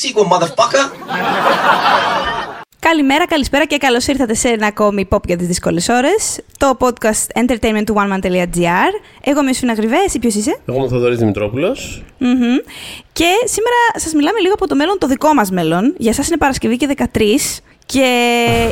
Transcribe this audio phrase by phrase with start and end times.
[0.00, 0.90] that sequel, motherfucker!
[2.78, 6.40] Καλημέρα, καλησπέρα και καλώς ήρθατε σε ένα ακόμη pop για τις δύσκολες ώρες.
[6.58, 8.92] Το podcast entertainment του oneman.gr.
[9.24, 12.02] Εγώ είμαι η Σφίνα Γρυβέ, εσύ ποιος είσαι; Εγώ είμαι ο Θοδωρής Δημητρόπουλος.
[12.18, 12.56] Μμμ.
[13.12, 15.94] Και σήμερα σας μιλάμε λίγο από το μέλλον, το δικό μας μέλλον.
[15.98, 17.62] Για εσάς είναι Παρασκευή και 13.
[17.86, 18.08] Και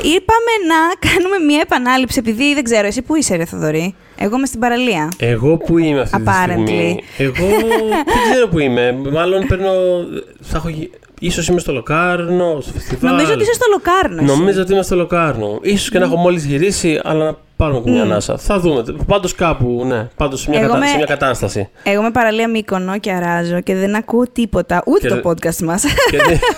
[0.02, 4.46] είπαμε να κάνουμε μια επανάληψη, επειδή δεν ξέρω, εσύ πού είσαι ρε Θοδωρή; Εγώ είμαι
[4.46, 5.08] στην παραλία.
[5.18, 6.66] Εγώ που είμαι αυτή τη Apparently.
[6.66, 7.02] στιγμή.
[7.18, 7.46] Εγώ
[8.04, 8.92] δεν ξέρω που είμαι.
[9.12, 9.72] Μάλλον παίρνω.
[10.40, 10.68] Θα έχω...
[11.20, 13.10] γι- Ίσως είμαι στο Λοκάρνο, στο φεστιβάλ.
[13.14, 14.22] Νομίζω ότι είσαι στο Λοκάρνο.
[14.22, 14.36] εσύ.
[14.38, 15.58] Νομίζω ότι είμαι στο Λοκάρνο.
[15.62, 18.38] Ίσως και να έχω μόλις γυρίσει, αλλά να πάρουμε και μια ανάσα.
[18.38, 18.84] Θα δούμε.
[19.06, 20.08] Πάντως κάπου, ναι.
[20.16, 20.78] Πάντως σε μια, Εγώ κατα...
[20.80, 21.68] με- σε μια κατάσταση.
[21.82, 25.56] Εγώ είμαι παραλία Μύκονο και αράζω και δεν ακούω τίποτα, ούτε Και το δε- podcast
[25.56, 25.84] μας.
[26.10, 26.38] Και δεν-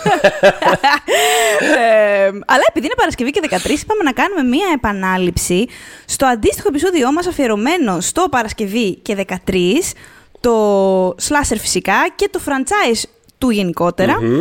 [1.81, 5.67] Ε, αλλά επειδή είναι Παρασκευή και 13, είπαμε να κάνουμε μία επανάληψη
[6.05, 9.95] στο αντίστοιχο επεισόδιό μας αφιερωμένο στο Παρασκευή και 13,
[10.41, 13.03] το slasher φυσικά και το franchise
[13.41, 14.23] του γενικότερα.
[14.23, 14.41] Μμμ.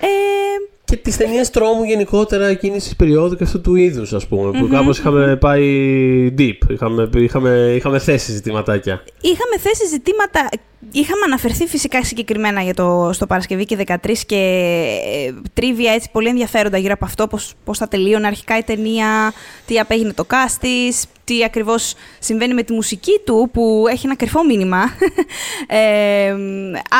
[0.00, 0.06] Ε,
[0.84, 4.58] Και τις ταινίες τρόμου γενικότερα εκείνης της περίοδου και αυτού του είδους, ας πούμε.
[4.58, 5.64] Που κάπως είχαμε πάει
[6.38, 6.70] deep.
[6.70, 9.02] Είχαμε, είχαμε, είχαμε θέσει ζητηματάκια.
[9.20, 10.48] είχαμε θέσει ζητήματα,
[10.92, 14.36] είχαμε αναφερθεί φυσικά συγκεκριμένα για το, στο Παρασκευή και 13 και
[15.26, 19.32] ε, τρίβια έτσι πολύ ενδιαφέροντα γύρω από αυτό, πώς, πώς θα τελείωνε αρχικά η ταινία,
[19.66, 24.16] τι απέγινε το cast της, τι ακριβώς συμβαίνει με τη μουσική του που έχει ένα
[24.16, 24.82] κρυφό μήνυμα.
[25.66, 26.30] Ε,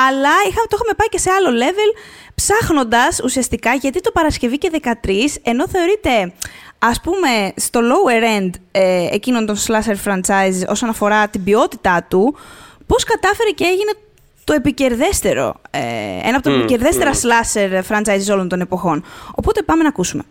[0.08, 1.98] αλλά είχαμε, το είχαμε πάει και σε άλλο level
[2.34, 4.70] ψάχνοντας ουσιαστικά γιατί το Παρασκευή και
[5.04, 5.10] 13
[5.42, 6.32] ενώ θεωρείται
[6.78, 12.36] ας πούμε στο lower end ε, εκείνων των slasher franchise όσον αφορά την ποιότητά του
[12.86, 13.92] πώς κατάφερε και έγινε
[14.44, 15.80] το επικερδέστερο, ε,
[16.22, 17.18] ένα από τα Μμμ, επικερδέστερα μμμ.
[17.22, 19.04] slasher franchise όλων των εποχών.
[19.34, 20.22] Οπότε πάμε να ακούσουμε.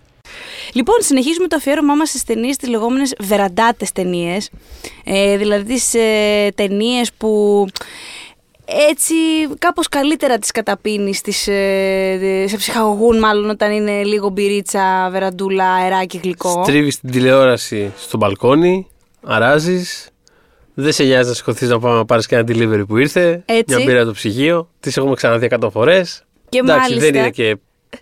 [0.74, 4.50] Λοιπόν, συνεχίζουμε το αφιέρωμά μας στις ταινίες, τις λεγόμενες βεραντάτες ταινίες.
[5.04, 7.66] Ε, δηλαδή τις ε, ταινίες που
[8.90, 9.14] έτσι
[9.60, 16.20] κάπως καλύτερα τις καταπίνεις, τις, ε, σε ψυχαγωγούν μάλλον όταν είναι λίγο μπυρίτσα, βεραντούλα, αεράκι,
[16.24, 16.64] γλυκό.
[16.64, 18.88] Στρίβεις την τηλεόραση στο μπαλκόνι,
[19.24, 20.08] αράζεις.
[20.74, 23.44] Δεν σε νοιάζει να σηκωθείς να πάμε να πάρεις και ένα delivery που ήρθε.
[23.46, 23.76] Έτσι.
[23.76, 24.70] Μια μπύρα από το ψυγείο.
[24.80, 26.24] Τις έχουμε ξαναδεί 100 φορές.
[26.50, 27.58] Και Εντάξει, μάλιστα- δεν είναι και.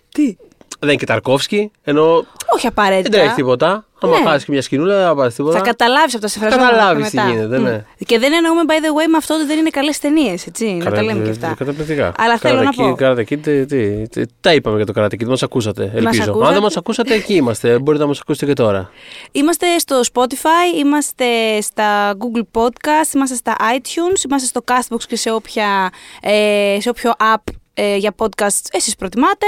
[0.08, 0.36] Τι,
[0.84, 1.70] Δεν είναι και Ταρκόφσκι.
[1.84, 3.08] Ενώ όχι απαραίτητα.
[3.10, 3.84] δεν τρέχει τίποτα.
[4.04, 4.26] Άμα Ναι.
[4.30, 5.56] χάσει και μια σκηνούλα, δεν θα πάρεις τίποτα.
[5.58, 6.62] Θα καταλάβεις από τα συμφέροντα.
[6.68, 7.84] καταλάβεις τι γίνεται, ναι.
[8.06, 10.64] Και δεν εννοούμε, by the way, με αυτό ότι δεν είναι καλές ταινίες, έτσι.
[10.72, 11.54] Να τα λέμε και αυτά.
[11.58, 12.12] Καταπληκτικά.
[12.18, 12.96] Αλλά θέλω να πω.
[13.00, 15.24] Karate Kid, τι- τι- τι- τα είπαμε για το Karate Kid.
[15.24, 15.82] Μας ακούσατε.
[15.94, 16.22] Ελπίζω.
[16.22, 16.46] ακούσατε.
[16.46, 17.78] Αν δεν μας ακούσατε, εκεί είμαστε.
[17.78, 18.90] Μπορείτε να μας ακούσετε και τώρα.
[19.32, 21.24] Είμαστε στο Spotify, είμαστε
[21.60, 25.90] στα Google Podcast, είμαστε στα iTunes, είμαστε στο Castbox και σε, όποια,
[26.22, 29.46] ε, σε όποιο app ε, για podcast εσείς προτιμάτε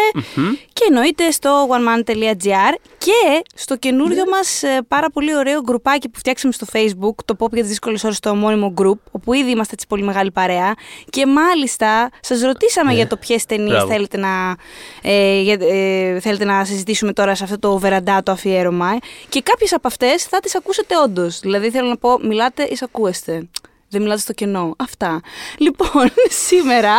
[0.73, 6.53] και εννοείται στο oneman.gr και στο καινούριο μας ε, πάρα πολύ ωραίο γκρουπάκι που φτιάξαμε
[6.53, 9.87] στο Facebook, το Pop για τις δύσκολες ώρες, το ομώνυμο group, όπου ήδη είμαστε έτσι
[9.87, 10.75] πολύ μεγάλη παρέα
[11.11, 13.93] και μάλιστα σας ρωτήσαμε για το ποιες ταινίες Μπράβο.
[13.93, 14.57] θέλετε να,
[15.03, 18.99] ε, για- ε, θέλετε να συζητήσουμε τώρα σε αυτό το βεραντάτο αφιέρωμα ε.
[19.29, 21.39] και κάποιες από αυτές θα τις ακούσετε όντως.
[21.41, 23.49] Δηλαδή θέλω να πω, μιλάτε ή ακούεστε.
[23.89, 24.75] Δεν μιλάτε στο κενό.
[24.79, 25.21] Αυτά.
[25.59, 26.11] Λοιπόν,
[26.49, 26.93] σήμερα...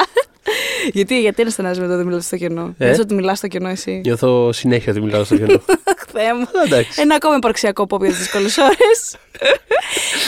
[0.94, 2.74] γιατί, γιατί είναι στενάζει το δεν μιλάτε στο κενό.
[2.78, 4.02] Ε; Ε; ότι μιλάς στο κενό εσύ.
[4.06, 5.62] Νιώθω συνέχεια ότι μιλάω στο κενό.
[6.14, 6.48] Θεέ μου.
[6.66, 7.02] Εντάξει.
[7.02, 9.16] Ένα ακόμα υπαρξιακό pop για τις δύσκολες ώρες.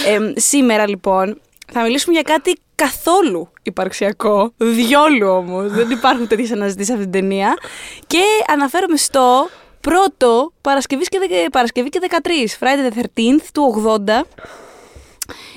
[0.07, 1.41] Ε, σήμερα λοιπόν
[1.73, 7.22] θα μιλήσουμε για κάτι καθόλου υπαρξιακό, διόλου όμως, δεν υπάρχουν τέτοιες αναζητήσεις σε αυτή την
[7.22, 7.53] ταινία
[8.07, 8.22] και
[8.53, 9.50] αναφέρομαι στο
[9.81, 14.25] πρώτο Παρασκευής και, δεκα- Παρασκευή και 13, Friday the 13th του 80,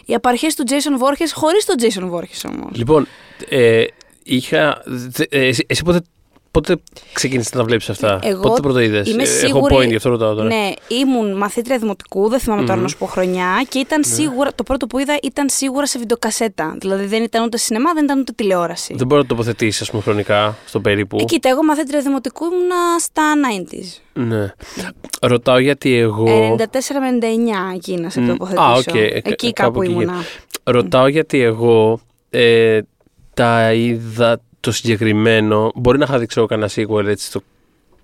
[0.05, 2.71] οι απαρχές του Jason Voorhees χωρίς τον Jason Voorhees όμως.
[2.73, 3.07] Λοιπόν,
[3.49, 3.85] ε,
[4.35, 4.83] είχα.
[4.87, 6.01] δε- ε, εσύ, εσύ πότε,
[6.51, 6.77] πότε
[7.13, 9.95] ξεκίνησες να τα βλέπεις αυτά; Εγώ πότε το πρώτο είδες; είμαι Έχω σίγουρη- point, γι'
[9.97, 10.47] αυτό ρωτάω τώρα.
[10.49, 14.15] Ναι, ήμουν μαθήτρια δημοτικού, δεν θυμάμαι τώρα να σου πω χρονιά, και ήταν Ναι.
[14.15, 16.77] σίγουρα, το πρώτο που είδα ήταν σίγουρα σε βιντεοκασέτα.
[16.81, 18.95] Δηλαδή δεν ήταν ούτε σινεμά, δεν ήταν ούτε τηλεόραση.
[18.97, 21.17] Δεν μπορώ να το τοποθετήσεις, ας πούμε, χρονικά στο περίπου.
[21.21, 24.01] Ε, κοίτα, εγώ μαθήτρια δημοτικού ήμουνα στα 90s.
[24.13, 24.53] Ναι.
[25.21, 26.25] Ρωτάω γιατί εγώ.
[26.57, 28.63] 94 με 99 εκεί να σε Μ, τοποθετήσω.
[28.67, 30.15] α, οκ, ε, Εκεί κάπου κάπου εκεί ήμουνα.
[30.65, 32.01] Ρωτάω γιατί εγώ
[32.31, 32.81] ε,
[33.41, 35.73] τα είδα το συγκεκριμένο.
[35.75, 37.43] Μπορεί να είχα δει ξέρω κανένα sequel έτσι το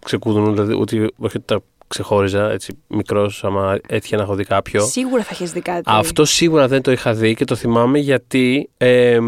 [0.05, 4.87] ξεκούδουν, δηλαδή ότι όχι ότι τα ξεχώριζα έτσι μικρός, άμα έτυχε να έχω δει κάποιο.
[4.87, 5.83] Σίγουρα θα έχεις δει κάτι.
[5.85, 9.19] Αυτό σίγουρα δεν το είχα δει και το θυμάμαι γιατί ε,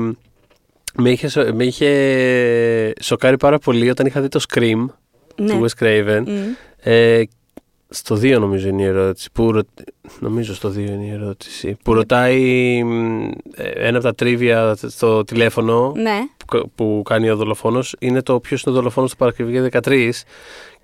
[0.94, 4.86] με, είχε, σο- με είχε σοκάρει πάρα πολύ όταν είχα δει το Scream
[5.36, 5.46] ναι.
[5.46, 6.22] του Wes Craven.
[6.26, 6.38] Μμ.
[6.80, 7.22] Ε,
[7.90, 9.28] στο 2 νομίζω είναι η ερώτηση.
[9.32, 9.62] Που, ρω-
[10.20, 11.76] νομίζω στο 2 είναι η ερώτηση.
[11.84, 13.22] Που ρωτάει μ,
[13.54, 15.92] ε, ένα από τα τρίβια στο τηλέφωνο.
[15.96, 16.18] Ναι.
[16.36, 20.24] που κα- που κάνει ο δολοφόνος είναι το ποιος είναι ο δολοφόνος του Παρασκευή 13.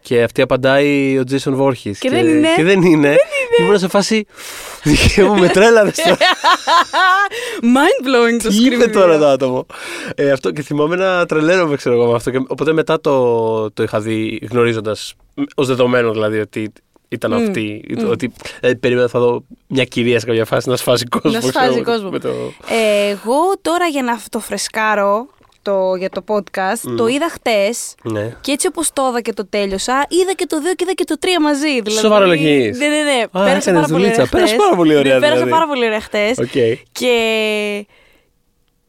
[0.01, 1.99] Και αυτή απαντάει ο Τζέισον Βόρχης.
[1.99, 2.49] Και δεν είναι.
[2.57, 3.17] Και δεν είναι.
[3.61, 4.27] Ήμουν σε φάση.
[4.83, 6.17] Δικαίωμα με τρέλα τώρα.
[7.75, 9.19] Mind blowing το Τι scream είπε τώρα reveal.
[9.21, 9.67] το άτομο;
[10.15, 12.31] Ε, αυτό και θυμάμαι να τρελαίνομαι, ξέρω εγώ με αυτό.
[12.31, 15.15] Και, οπότε μετά το, το είχα δει γνωρίζοντας
[15.55, 16.73] ως δεδομένο δηλαδή ότι
[17.15, 17.85] ήταν Μμ, αυτή.
[17.99, 18.09] μμ.
[18.11, 21.31] Ότι δηλαδή, περίμενα θα δω μια κυρία σε κάποια φάση να σφάζει κόσμο.
[21.31, 22.11] Να ξέρω σφάζει εγώ, κόσμο.
[22.11, 22.29] με το...
[22.69, 25.27] Ε, εγώ τώρα για να το φρεσκάρω
[25.63, 28.37] το, για το podcast, το είδα χτες Ναι.
[28.41, 31.05] Και έτσι όπως το είδα και το τέλειωσα, είδα και το 2 και είδα και
[31.05, 31.81] το 3 μαζί.
[31.81, 32.79] Δηλαδή, Σοβαρά λογικής.
[32.79, 33.23] Ναι, ναι, ναι.
[33.31, 34.23] Α, πέρασα έκανες πάρα πολύ δουλίτσα.
[34.23, 34.29] ωραία.
[34.31, 34.65] Πέρασε χτες.
[34.65, 35.51] πάρα πολύ ωραία, Ναι, πέρασα δηλαδή.
[35.51, 36.39] πάρα πολύ ωραία χτες.
[36.39, 36.79] Οκ.
[36.93, 37.15] Και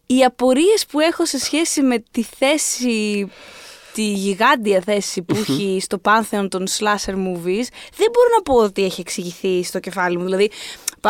[0.06, 3.28] οι απορίες που έχω σε σχέση με τη θέση,
[3.96, 8.84] τη γιγάντια θέση που έχει στο πάνθεον των slasher movies, δεν μπορώ να πω ότι
[8.84, 10.24] έχει εξηγηθεί στο κεφάλι μου.
[10.24, 10.50] Δηλαδή,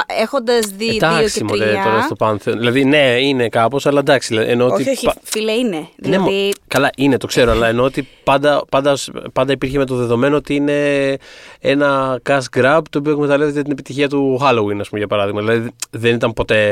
[0.05, 1.83] έχοντας δει δύο Εντάξει, και μωρέ, τρία.
[1.83, 2.57] τώρα στο Πάνθεον.
[2.57, 4.27] Δηλαδή, ναι, είναι κάπως, αλλά εντάξει.
[4.27, 5.77] δηλαδή, Εννοώ όχι, ότι όχι, πα- φίλε, είναι.
[5.77, 8.97] Ναι, Δηλαδή, μω- καλά, είναι, το ξέρω, αλλά εννοώ ότι πάντα, πάντα,
[9.33, 11.17] πάντα υπήρχε με το δεδομένο ότι είναι
[11.59, 15.41] ένα cash grab το οποίο εκμεταλλεύεται την επιτυχία του Halloween, ας πούμε, για παράδειγμα.
[15.41, 16.69] Δηλαδή, δεν ήταν ποτέ.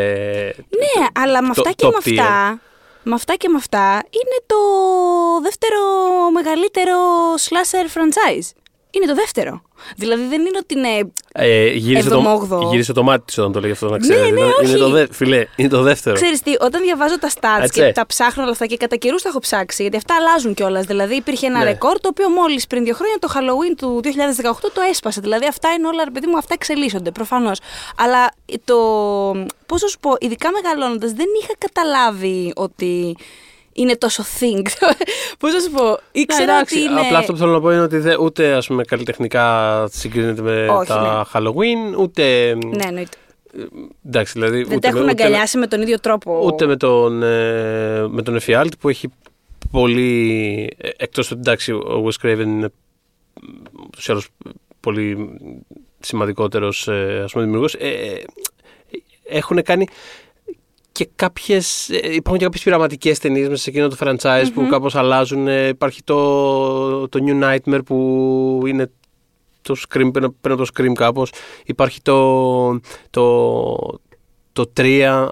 [0.70, 2.18] Ναι, αλλά με το- αυτά και με top tier.
[2.20, 2.60] αυτά,
[3.04, 4.58] με αυτά και με αυτά, είναι το
[5.42, 5.82] δεύτερο
[6.32, 6.98] μεγαλύτερο
[7.34, 8.63] slasher franchise.
[8.96, 9.62] Είναι το δεύτερο.
[9.96, 11.12] Δηλαδή δεν είναι ότι είναι.
[11.32, 12.60] Ε, γύρισε, Εβδομόγδο.
[12.60, 14.22] το, γύρισε το μάτι σου όταν το λέει αυτό, να ξέρεις.
[14.22, 14.78] ναι, είναι, όχι.
[14.78, 16.16] το δε, φιλέ, είναι το δεύτερο.
[16.16, 17.80] Ξέρεις τι, όταν διαβάζω τα stats Έτσι.
[17.82, 20.86] και τα ψάχνω όλα αυτά και κατά καιρούς τα έχω ψάξει, γιατί αυτά αλλάζουν κιόλας.
[20.86, 21.64] Δηλαδή υπήρχε ένα Ναι.
[21.64, 25.22] ρεκόρ το οποίο μόλις πριν δύο χρόνια το Halloween του 2018 το έσπασε.
[25.22, 27.60] Δηλαδή αυτά είναι όλα, ρε παιδί μου, αυτά εξελίσσονται προφανώς.
[27.98, 28.32] Αλλά
[28.64, 28.76] το.
[29.66, 33.16] Πώς να σου πω, ειδικά μεγαλώνοντας, δεν είχα καταλάβει ότι
[33.74, 34.66] είναι τόσο thing.
[35.40, 37.00] Πώς να σου πω, ήξερα Ναι, εντάξει, ότι είναι.
[37.00, 40.68] Απλά αυτό που θέλω να πω είναι ότι δε, ούτε ας πούμε, καλλιτεχνικά συγκρίνεται με
[40.70, 42.56] Όχι, τα Halloween, ούτε.
[42.56, 43.18] Ναι, εννοείται.
[44.06, 44.58] Εντάξει, δηλαδή.
[44.64, 46.42] Δεν ούτε τα έχουν με, ούτε, αγκαλιάσει με τον ίδιο τρόπο.
[46.46, 49.10] ούτε με τον, ε, με τον Εφιάλτη που έχει
[49.72, 50.70] πολύ.
[50.78, 52.70] ε, Εκτός ότι εντάξει, ο Wes Craven είναι
[53.86, 54.28] ούτως ή άλλως
[54.80, 55.38] πολύ
[56.00, 57.74] σημαντικότερος ε, ας πούμε, δημιουργός.
[57.74, 58.24] Ε, ε,
[59.24, 59.88] έχουν κάνει
[60.94, 64.96] και κάποιες, ε, υπάρχουν και κάποιες πειραματικές ταινίες μέσα σε εκείνο το franchise που κάπως
[64.96, 65.48] αλλάζουν.
[65.48, 68.92] Ε, υπάρχει το, το New Nightmare που είναι
[69.62, 71.32] το Scream, παίρνω παίρνω το Scream κάπως.
[71.66, 72.80] Υπάρχει το,
[73.10, 74.00] το,
[74.54, 75.30] το 3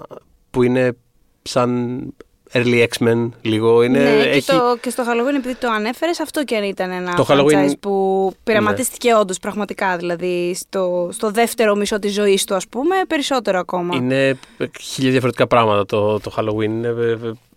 [0.50, 0.98] που είναι
[1.42, 2.02] σαν
[2.53, 3.83] early X-Men λίγο.
[3.83, 6.92] Είναι, ναι, έχει, και, το, και στο Halloween, επειδή το ανέφερες, αυτό και αν ήταν
[6.92, 7.75] ένα Το franchise Halloween- Ναι.
[7.75, 9.98] που πειραματίστηκε όντως πραγματικά.
[9.98, 13.95] Δηλαδή στο, στο δεύτερο μισό της ζωής του, ας πούμε, περισσότερο ακόμα.
[13.95, 14.38] Είναι
[14.81, 16.63] χίλια διαφορετικά πράγματα το, το Halloween.
[16.63, 17.15] Είναι, ε, ε,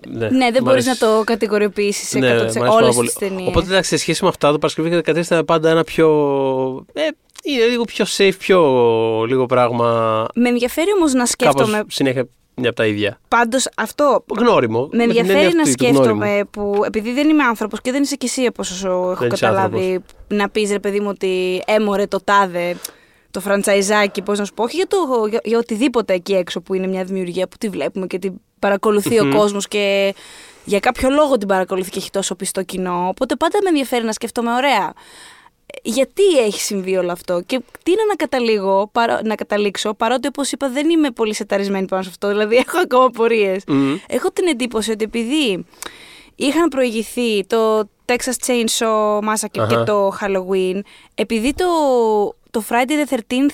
[0.08, 1.04] ναι, Ναι, δεν Μ' μπορείς αρέσει.
[1.04, 3.12] να το κατηγοριοποιήσεις σε Ναι, 100% μ' αρέσει όλε πάρα τι πολύ.
[3.18, 3.48] ταινίες.
[3.48, 6.08] Οπότε εντάξει, σε σχέση με αυτά, το Παρασκευή 13 ήταν πάντα ένα πιο.
[6.92, 7.00] Ε,
[7.42, 8.60] είναι λίγο πιο safe, πιο
[9.28, 9.86] λίγο πράγμα.
[10.34, 11.84] Με ενδιαφέρει όμως να Κάπως σκέφτομαι.
[11.88, 13.20] συνέχεια μια από τα ίδια.
[13.28, 14.24] Πάντως αυτό.
[14.38, 14.80] Γνώριμο.
[14.80, 16.04] Με την ενδιαφέρει έννοια να αυτή του γνώριμου.
[16.04, 19.44] σκέφτομαι που επειδή δεν είμαι άνθρωπος και δεν είσαι κι εσύ, όπως έχω Δεν είσαι
[19.44, 22.76] καταλάβει, να πεις ρε παιδί μου ότι έμορε το τάδε
[23.30, 26.74] το φραντσαϊζάκι, πώς να σου πω, όχι για, το, για, για οτιδήποτε εκεί έξω που
[26.74, 30.14] είναι μια δημιουργία που τη βλέπουμε και την παρακολουθεί ο κόσμος και
[30.64, 33.08] για κάποιο λόγο την παρακολουθεί και έχει τόσο πιστό κοινό.
[33.08, 34.92] Οπότε πάντα με ενδιαφέρει να σκεφτόμαι, ωραία.
[35.82, 40.52] Γιατί έχει συμβεί όλο αυτό και τι είναι να, καταλήγω, παρό- να καταλήξω, παρότι όπως
[40.52, 43.62] είπα δεν είμαι πολύ σεταρισμένη πάνω σε αυτό, δηλαδή έχω ακόμα πορείες.
[43.66, 43.96] Μμμ.
[44.08, 45.66] Έχω την εντύπωση ότι επειδή
[46.34, 49.66] είχαν προηγηθεί το Texas Chainsaw Massacre Αχα.
[49.66, 50.80] και το Halloween,
[51.14, 51.64] επειδή το,
[52.50, 53.48] το Friday the 13th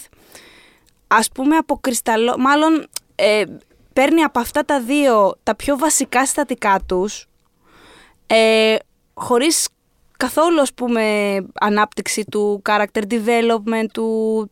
[1.07, 3.45] ας πούμε αποκρισταλώ, μάλλον ε,
[3.93, 7.27] παίρνει από αυτά τα δύο τα πιο βασικά συστατικά τους
[8.27, 8.77] ε,
[9.15, 9.69] χωρίς
[10.21, 11.03] καθόλου ας πούμε
[11.61, 14.07] ανάπτυξη του character development του...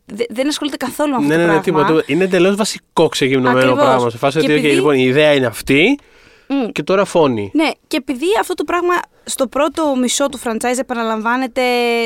[0.05, 1.85] δε- δεν ασχολείται καθόλου με αυτό Ναι, το ναι, ναι, πράγμα.
[1.85, 2.03] τίποτα.
[2.05, 3.79] Είναι εντελώς βασικό ξεκινημένο Ακριβώς.
[3.79, 4.09] πράγμα.
[4.09, 5.99] Σε φάση Και ότι, okay, επειδή- λοιπόν, η ιδέα είναι αυτή
[6.47, 6.67] Μμ.
[6.71, 7.51] και τώρα φώνει.
[7.53, 11.61] Ναι, και επειδή αυτό το πράγμα στο πρώτο μισό του franchise επαναλαμβάνεται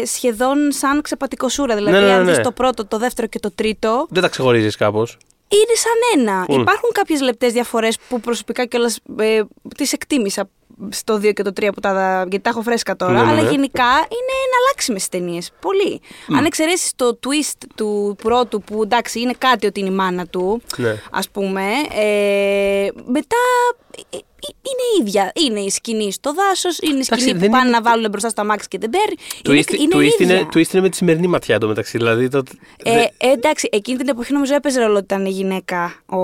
[0.05, 1.75] σχεδόν σαν ξεπατικοσούρα.
[1.75, 2.31] Δηλαδή, Ναι, ναι, αν ναι.
[2.31, 5.17] δεις το πρώτο, το δεύτερο και το τρίτο, Δεν τα ξεχωρίζεις κάπως.
[5.47, 6.45] είναι σαν ένα.
[6.49, 6.61] Μμ.
[6.61, 9.41] Υπάρχουν κάποιες λεπτές διαφορές που προσωπικά κιόλας ε,
[9.77, 10.49] τις εκτίμησα
[10.89, 13.41] στο 2 και το 3 που τα, γιατί τα έχω φρέσκα τώρα, Ναι, ναι, αλλά
[13.41, 13.49] ναι.
[13.49, 15.51] γενικά είναι εναλλάξιμες ταινίες.
[15.59, 16.01] Πολύ.
[16.37, 20.61] Αν εξαιρέσεις το twist του πρώτου που εντάξει είναι κάτι ότι είναι η μάνα του,
[20.77, 20.95] Ναι.
[21.11, 21.63] ας πούμε,
[21.93, 23.37] ε, μετά
[24.11, 25.31] ε, ε, είναι ίδια.
[25.35, 28.09] Είναι η σκηνή στο δάσος, είναι η σκηνή Εντάξει, που δεν πάνε είναι- να βάλουν
[28.09, 29.15] μπροστά στα μάξι και δεν παίρνει.
[29.63, 30.35] Twist, είναι, είναι twist, ίδια.
[30.35, 31.97] είναι, twist είναι με τη σημερινή ματιά το μεταξύ.
[31.97, 32.43] Δηλαδή, το,
[32.83, 35.93] Ε, δε- ε, εντάξει, εκείνη την εποχή νομίζω έπαιζε ρόλο ότι ήταν γυναίκα.
[36.05, 36.19] Ο...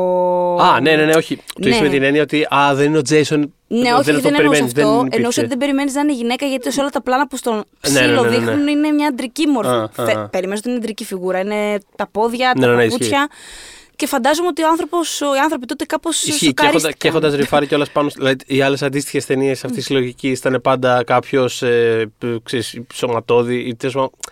[0.61, 1.41] Α, ναι, ναι, ναι, όχι.
[1.59, 1.69] Ναι.
[1.77, 3.39] Twist με την έννοια ότι α, δεν είναι ο Jason.
[3.71, 4.73] Ναι, όχι, δεν, δεν, το εννοούσα περιμένεις, αυτό.
[4.81, 5.39] δεν Εννοούσα υπήρξε.
[5.39, 8.21] ότι δεν περιμένεις να είναι γυναίκα, γιατί σε όλα τα πλάνα που στον ναι, ψήλο
[8.21, 8.37] ναι, ναι, ναι.
[8.45, 9.69] δείχνουν είναι μια αντρική μορφή.
[9.71, 10.27] Α, α, Φε- α.
[10.29, 11.39] Περιμένεις ότι είναι αντρική φιγούρα.
[11.39, 13.27] Είναι τα πόδια, Ναι, τα ναι, ναι, παπούτσια.
[13.99, 16.23] Και φαντάζομαι ότι ο άνθρωπος, οι άνθρωποι τότε κάπως.
[16.23, 16.53] Ισχύει.
[16.53, 18.09] Και, έχοντα, και έχοντας ρηφάρει κιόλας πάνω.
[18.15, 22.11] Δηλαδή, οι άλλες αντίστοιχες ταινίες αυτής της λογικής ήταν πάντα κάποιος ε,
[22.93, 23.75] σωματώδη.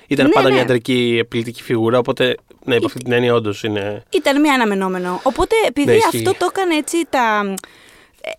[0.08, 0.54] Ήταν Ναι, πάντα ναι.
[0.54, 1.98] μια αντρική επιλητική φιγούρα.
[1.98, 4.04] Οπότε, ναι, υπό αυτή την έννοια, όντως είναι.
[4.10, 5.20] Ήταν μία αναμενόμενο.
[5.24, 6.18] Οπότε επειδή Ναι, ισχύει.
[6.18, 7.56] αυτό το έκανε έτσι τα.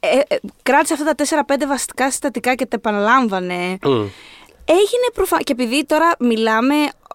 [0.01, 3.79] Ε, ε, ε, κράτησε αυτά τα 4-5 βασικά συστατικά και τα επαναλάμβανε.
[3.85, 4.07] Μμ.
[4.71, 5.43] Έγινε προφα...
[5.43, 6.75] Και επειδή τώρα μιλάμε,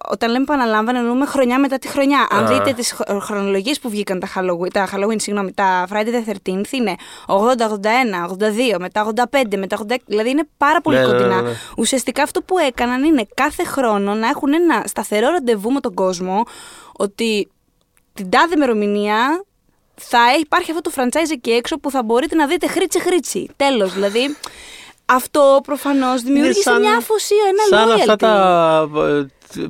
[0.09, 2.27] όταν λέμε επαναλάμβανε, εννοούμε χρονιά μετά τη χρονιά.
[2.29, 2.47] Αν Α.
[2.47, 6.95] δείτε τις χρονολογίες που βγήκαν τα Halloween, τα, Halloween, συγγνώμη, τα Friday the 13th είναι
[7.27, 9.95] 80, 81, 82, μετά 85, μετά 86.
[10.05, 11.41] Δηλαδή είναι πάρα πολύ Ναι, ναι, ναι, κοντινά.
[11.41, 11.51] ναι.
[11.77, 16.43] Ουσιαστικά αυτό που έκαναν είναι κάθε χρόνο να έχουν ένα σταθερό ραντεβού με τον κόσμο
[16.97, 17.51] ότι
[18.13, 19.43] την τάδε ημερομηνία
[19.95, 23.49] θα υπάρχει αυτό το franchise εκεί έξω που θα μπορείτε να δείτε χρήτσι χρήτσι.
[23.55, 24.35] Τέλος, δηλαδή
[25.05, 27.99] αυτό προφανώς δημιούργησε σαν- μια αφοσία, ένα Σαν loyalty.
[27.99, 29.25] αυτά τα ε,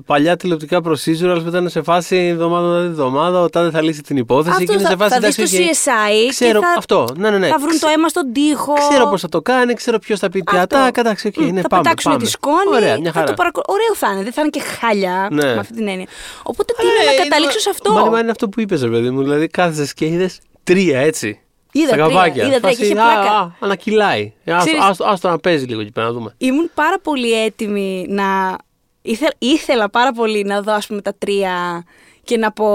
[0.06, 4.18] παλιά τηλεοπτικά procedurals που ήταν σε φάση εβδομάδα με εβδομάδα, ο τάδε θα λύσει την
[4.18, 5.70] υπόθεση Αυτό και είναι θα, σε φάση θα δεις το εντάξει, οκ.
[5.76, 7.08] CSI Ξέρω και θα, αυτό.
[7.18, 7.48] Ναι, ναι, ναι.
[7.48, 8.74] θα βρουν το αίμα στον τοίχο.
[8.90, 10.78] Ξέρω πώς θα το κάνει, ξέρω ποιος θα πει τι Αυτό.
[10.78, 11.00] ατά.
[11.02, 11.82] Εντάξει, οκ, Μμ, ναι, θα πάμε.
[11.84, 12.24] πετάξουν πάμε.
[12.24, 12.56] τη σκόνη.
[12.76, 13.26] Ωραία, μια θα χαρά.
[13.32, 13.66] το παρακολου...
[13.68, 15.44] Ωραίο θα είναι, δεν θα είναι και χάλια Ναι.
[15.54, 16.08] με αυτή την έννοια.
[16.44, 19.22] Οπότε τι είναι να καταλήξω σε αυτό; Μάλλον είναι αυτό που είπες, ρε παιδί μου.
[19.24, 21.38] Δηλαδή κάθεσαι και είδες τρία έτσι.
[21.76, 22.44] Είδα στα τρία, καπάκια.
[22.46, 23.32] είδα τρία και Φάση, είχε α, πλάκα.
[23.38, 24.34] Α, να κυλάει.
[24.46, 26.34] Άστο Ξέρεις- άστο- άστο να παίζεις λίγο εκεί πέρα να δούμε.
[26.38, 28.56] Ήμουν πάρα πολύ έτοιμη να.
[29.02, 29.34] Ήθε...
[29.38, 31.84] Ήθελα πάρα πολύ να δω, ας πούμε, τα τρία
[32.24, 32.68] και να πω.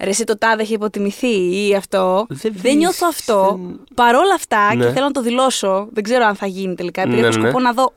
[0.00, 2.26] Ρε, εσύ το τάδε έχει υποτιμηθεί ή αυτό.
[2.28, 3.58] Δεν Δεν, βρεις, νιώθω αυτό.
[3.60, 4.84] δεν- Παρόλα αυτά, Ναι.
[4.84, 7.42] και θέλω να το δηλώσω, δεν ξέρω αν θα γίνει τελικά, επειδή Ναι, έχω ναι.
[7.48, 7.92] σκοπό να δω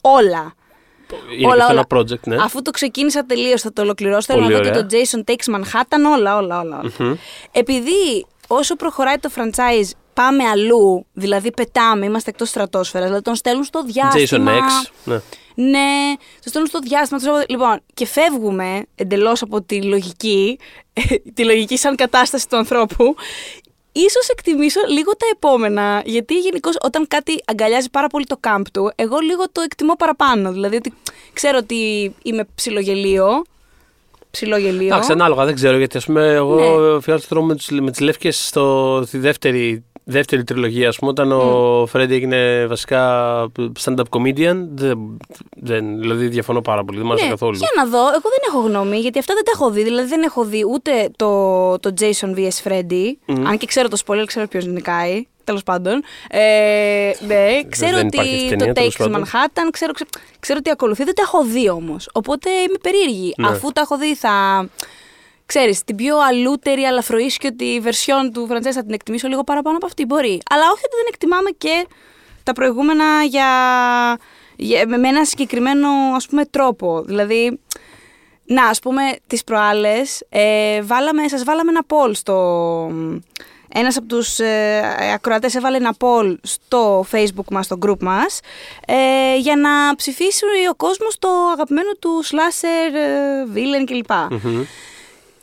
[0.00, 0.54] όλα.
[1.38, 1.84] Είναι όλα, και αυτό όλα.
[1.90, 2.36] ένα project, ναι.
[2.42, 4.20] Αφού το ξεκίνησα τελείως, θα το ολοκληρώσω.
[4.32, 4.86] Θέλω Πολύ να δω και ωραία.
[4.86, 6.80] το Jason Takes Manhattan, όλα, όλα, όλα.
[6.98, 7.16] όλα.
[7.52, 13.64] Επειδή όσο προχωράει το franchise, πάμε αλλού, δηλαδή πετάμε, είμαστε εκτός στρατόσφαιρας, δηλαδή τον στέλνουν
[13.64, 14.52] στο Jason διάστημα.
[14.58, 14.90] X.
[15.04, 15.20] Ναι.
[15.54, 17.18] Ναι, το στέλνουν στο διάστημα.
[17.20, 20.58] το στέλνουν- Λοιπόν, και φεύγουμε εντελώς από τη λογική,
[21.34, 23.14] τη λογική σαν κατάσταση του ανθρώπου.
[23.94, 28.92] Ίσως εκτιμήσω λίγο τα επόμενα, γιατί γενικώς όταν κάτι αγκαλιάζει πάρα πολύ το κάμπ του,
[28.94, 30.52] εγώ λίγο το εκτιμώ παραπάνω.
[30.52, 30.92] Δηλαδή ότι
[31.32, 33.42] ξέρω ότι είμαι ψιλογελίο.
[34.32, 34.86] Ψιλογελίο.
[34.86, 35.96] Εντάξει, ανάλογα, δεν ξέρω γιατί.
[35.96, 37.00] Α πούμε, εγώ Ναι.
[37.00, 40.88] φιάλτησα το δρόμο με, τις- με τι λεύκε στη δεύτερη, δεύτερη τριλογία.
[40.88, 43.00] Α πούμε, όταν ο Φρέντι έγινε βασικά
[43.84, 44.56] stand-up comedian.
[44.74, 45.18] Δεν,
[45.56, 46.96] δεν, δηλαδή, διαφωνώ πάρα πολύ.
[46.98, 47.56] Δεν μου άρεσε Ναι, καθόλου.
[47.56, 49.82] Για να δω, εγώ δεν έχω γνώμη, γιατί αυτά δεν τα έχω δει.
[49.82, 52.68] Δηλαδή δεν έχω δει ούτε το, το Jason vs.
[52.68, 55.26] Freddy, αν και ξέρω το spoiler, ξέρω ποιος νικάει.
[55.44, 56.02] Τέλος πάντων.
[56.30, 59.24] Ε, ναι, ξέρω δεν υπάρχει ότι αυτή η το ταινία, τέλος Takes πάντων.
[59.24, 61.04] Manhattan, ξέρω, ξέρω, ξέρω τι ακολουθεί.
[61.04, 62.08] Δεν τα έχω δει όμως.
[62.12, 63.34] Οπότε είμαι περίεργη.
[63.36, 63.48] Ναι.
[63.48, 64.66] Αφού τα έχω δει, θα.
[65.54, 70.04] Ξέρεις, την πιο αλούτερη, αλαφροίσκιωτη βερσιόν του franchise θα την εκτιμήσω λίγο παραπάνω από αυτή.
[70.04, 70.40] Μπορεί.
[70.50, 71.86] Αλλά όχι ότι δεν εκτιμάμε και
[72.42, 73.48] τα προηγούμενα για,
[74.56, 77.02] για, με ένα συγκεκριμένο ας πούμε τρόπο.
[77.02, 77.60] Δηλαδή,
[78.44, 82.90] να, ας πούμε, τις προάλλες ε, βάλαμε, σας βάλαμε ένα poll στο...
[83.74, 84.80] Ένας από τους ε,
[85.14, 88.40] ακροατές έβαλε ένα poll στο facebook μας, στο group μας,
[88.86, 94.10] ε, για να ψηφίσει ο κόσμος το αγαπημένο του slasher, ε, villain κλπ.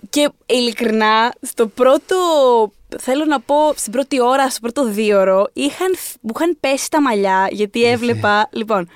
[0.10, 2.16] Και ειλικρινά, στο πρώτο,
[3.00, 7.48] θέλω να πω, στην πρώτη ώρα, στο πρώτο δίωρο, είχαν, μου είχαν πέσει τα μαλλιά,
[7.52, 8.90] γιατί έβλεπα, λοιπόν,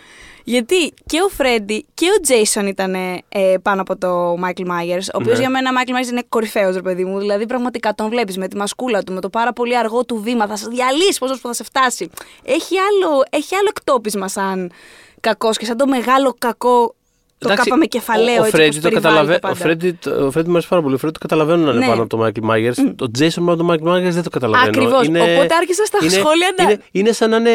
[0.44, 3.22] γιατί και ο Φρέντι και ο Τζέισον ήταν ε,
[3.62, 5.40] πάνω από το Michael Myers, ο οποίος Ναι.
[5.40, 7.20] για μένα Michael Myers είναι κορυφαίος, ρε παιδί μου.
[7.20, 10.48] Δηλαδή, πραγματικά τον βλέπεις με τη μασκούλα του, με το πάρα πολύ αργό του βήμα,
[10.48, 12.10] θα σε διαλύσει πόσο που θα σε φτάσει.
[12.44, 14.72] Έχει άλλο, έχει άλλο εκτόπισμα σαν
[15.20, 16.96] κακός και σαν το μεγάλο κακό,
[17.44, 19.40] το Εντάξει, κάπα με κεφαλαίο, ο, ο έτσι Φρέντι όπως το περιβάλλει καταλαβα...
[19.40, 19.56] τα ο πάντα.
[19.66, 20.96] Φρέντι, το- ο Φρέντι μου αρέσει πάρα πολύ.
[20.96, 21.88] Ο Φρέντι το καταλαβαίνω να είναι Ναι.
[21.88, 22.74] πάνω από το Μάικλ Μάγιερς.
[22.96, 24.68] Το Τζέισον πάνω από το Μάικλ Μάγιερς δεν το καταλαβαίνω.
[24.68, 25.08] Ακριβώς.
[25.08, 27.52] Οπότε άρχισα στα σχόλια να- Είναι, είναι σαν να είναι.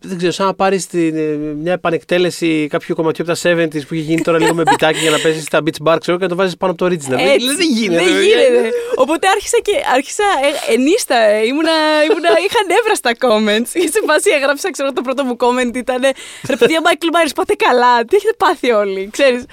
[0.00, 0.86] Δεν ξέρω, σαν να πάρεις
[1.62, 5.10] μια επανεκτέλεση κάποιου κομματιού από τα 70s που έχει γίνει τώρα λίγο με μπιτάκι για
[5.10, 7.18] να παίζει στα beach bar, ξέρω και να το βάζεις πάνω από το original.
[7.34, 7.46] Έτσι.
[7.46, 8.04] Δεν, δεν γίνεται.
[8.04, 8.70] Δεν ρε, γίνεται.
[8.96, 10.24] Οπότε άρχισα και άρχισα,
[10.68, 11.74] ε, ενίστα, ε, ήμουνα,
[12.10, 13.70] ήμουνα, είχα νεύρα στα comments.
[13.80, 16.00] Και σε φάση έγραψα, ξέρω, το πρώτο μου comment ήταν
[16.48, 19.44] Ρε παιδιά, Michael Myers, πάτε καλά, τι έχετε πάθει όλοι, ξέρεις.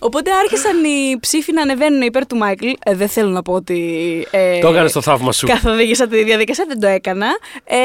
[0.00, 2.68] Οπότε άρχισαν οι ψήφοι να ανεβαίνουν υπέρ του Μάικλ.
[2.84, 4.26] Ε, δεν θέλω να πω ότι.
[4.30, 5.46] Ε, Το έκανε το θαύμα σου.
[5.46, 7.26] Καθοδήγησα τη διαδικασία, δεν το έκανα.
[7.64, 7.78] Ε,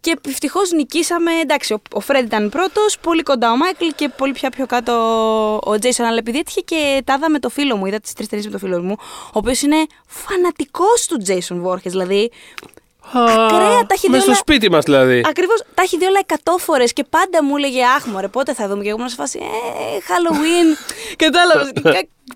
[0.00, 1.30] και ευτυχώς νικήσαμε.
[1.42, 4.92] Εντάξει, ο, ο Φρέντ ήταν πρώτος, πολύ κοντά ο Μάικλ και πολύ πια πιο κάτω
[5.62, 6.06] ο Τζέισον.
[6.06, 8.52] Αλλά επειδή έτυχε και τα 'δα με το φίλο μου, είδα τις τρεις ταινίες με
[8.52, 11.92] το φίλο μου, ο οποίος είναι φανατικός του Τζέισον Βόρχις.
[11.92, 12.30] Δηλαδή,
[13.12, 14.34] ακραία, τα έχει δει Μέσα στο όλα.
[14.40, 15.22] σπίτι μας δηλαδή.
[15.28, 18.68] Ακριβώς τα έχει δει όλα εκατό φορές και πάντα μου έλεγε Αχ, μωρέ, πότε θα
[18.68, 18.82] δούμε.
[18.82, 20.76] Και εγώ ήμουν σε φάση Ε, Halloween.
[21.24, 21.72] Κατάλαβε.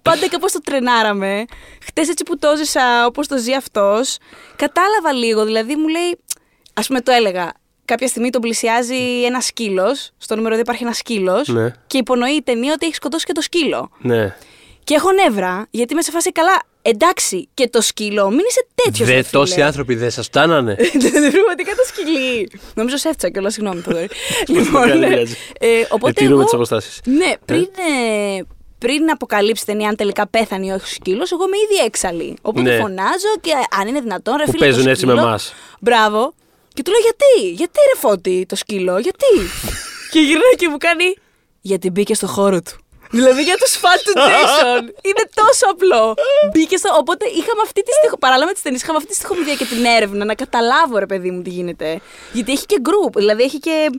[0.02, 1.45] πάντα κάπως το τρενάραμε.
[1.87, 4.16] Χτες έτσι που το ζήσα όπως το ζει αυτός,
[4.57, 5.45] κατάλαβα λίγο.
[5.45, 6.19] Δηλαδή μου λέει,
[6.75, 7.52] Α πούμε, το έλεγα.
[7.85, 10.11] Κάποια στιγμή τον πλησιάζει ένα σκύλος.
[10.19, 11.49] Στο νούμερο 2 υπάρχει ένα σκύλος.
[11.49, 11.73] Ναι.
[11.87, 13.90] Και υπονοεί η ταινία ότι έχει σκοτώσει και το σκύλο.
[13.99, 14.37] Ναι.
[14.85, 16.62] Και έχω νεύρα, γιατί είμαι σε φάση καλά.
[16.87, 19.09] Εντάξει, και το σκύλο, μην είσαι τέτοιος.
[19.09, 20.75] Δε, τόσοι άνθρωποι δεν σας φτάνανε.
[21.37, 22.50] Πραγματικά το σκυλί.
[22.75, 24.09] Νομίζω σε έφτιαξα κιόλας, συγγνώμη, Θοδωρή.
[24.57, 26.11] Λοιπόν, ε, οπότε.
[26.11, 27.00] Ετηρούμε εγώ- τις αποστάσεις.
[27.05, 27.61] Ναι, πριν,
[28.38, 28.41] ε,
[28.79, 32.37] πριν αποκαλύψει ταινία αν τελικά πέθανε ή όχι ο σκύλος, εγώ είμαι ήδη έξαλλη.
[32.43, 32.76] Οπότε Ναι.
[32.81, 33.50] φωνάζω και
[33.81, 34.67] αν είναι δυνατόν, ρε Που φίλε.
[34.67, 35.26] το παίζουν έτσι με σκύλο.
[35.26, 35.55] εμάς.
[35.81, 36.35] Μπράβο.
[36.75, 39.26] Και του λέω γιατί, γιατί ρε φώτη το σκύλο, γιατί;
[40.12, 41.14] και γυρνάει και μου κάνει.
[41.61, 42.71] Γιατί μπήκε στο χώρο του.
[43.18, 44.83] Δηλαδή για του φαν του Jason.
[45.09, 46.14] Είναι τόσο απλό.
[46.52, 46.88] Μπήκε στο.
[46.99, 48.16] Οπότε είχαμε αυτή τη στοιχο...
[48.18, 51.30] Παράλληλα με τις ταινίες, είχαμε αυτή τη στοιχομηδία και την έρευνα να καταλάβω, ρε παιδί
[51.30, 52.00] μου, τι γίνεται.
[52.33, 53.12] Γιατί έχει και group.
[53.16, 53.90] Δηλαδή έχει και.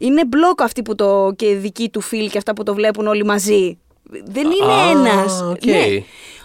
[0.00, 1.32] Είναι μπλοκ αυτοί που το.
[1.36, 3.78] και δικοί του φίλοι και αυτά που το βλέπουν όλοι μαζί.
[4.24, 5.42] Δεν είναι Α, ένας.
[5.50, 5.64] οκ.
[5.64, 5.84] Ναι.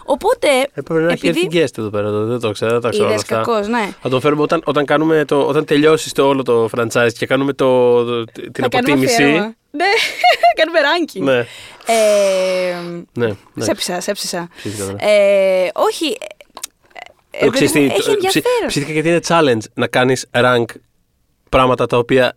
[0.04, 0.48] Οπότε.
[0.74, 3.14] Έπρεπε να έχει έρθει guest εδώ πέρα, το- δεν το ξέρω, δεν τα ξέρω όλα
[3.14, 3.36] Είδες αυτά.
[3.36, 3.88] κακός, ναι.
[4.02, 7.52] Θα τον φέρουμε όταν, όταν, κάνουμε το, όταν τελειώσει το όλο το franchise και κάνουμε
[7.52, 9.54] το, το- την θα κάνουμε αποτίμηση.
[9.74, 9.84] Αφιέρωμα.
[9.84, 9.90] Ναι,
[10.58, 11.20] κάνουμε ranking.
[11.20, 11.46] Ναι,
[11.94, 12.74] Ε,
[13.12, 13.34] ναι.
[13.54, 13.64] ναι.
[13.64, 14.48] Σε έψησα, σε έψησα.
[14.56, 14.96] Ψήθηκα τώρα.
[15.10, 16.16] Ε, όχι.
[17.30, 18.66] ε, Το ξέρεις παιδί μου, τι, έχει το- ψη- ενδιαφέρον.
[18.68, 20.64] Ψήθηκα γιατί είναι challenge να κάνεις rank
[21.48, 22.36] πράγματα τα οποία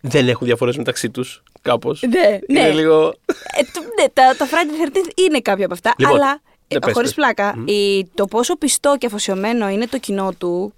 [0.00, 2.02] δεν έχουν διαφορές μεταξύ τους κάπως.
[2.02, 2.60] Ναι, ναι.
[2.60, 3.14] Είναι λίγο...
[3.56, 5.94] Ε, το, ναι, τα, τα Friday the 13th είναι κάποια από αυτά.
[5.98, 7.24] Λοιπόν, αλλά ναι, ε, πες, χωρίς πες.
[7.24, 10.74] πλάκα, η, το πόσο πιστό και αφοσιωμένο είναι το κοινό του,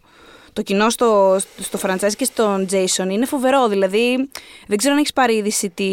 [0.52, 3.68] το κοινό στο, στο franchise και στον Jason είναι φοβερό.
[3.68, 4.28] Δηλαδή,
[4.66, 5.90] δεν ξέρω αν έχεις πάρει είδηση τη,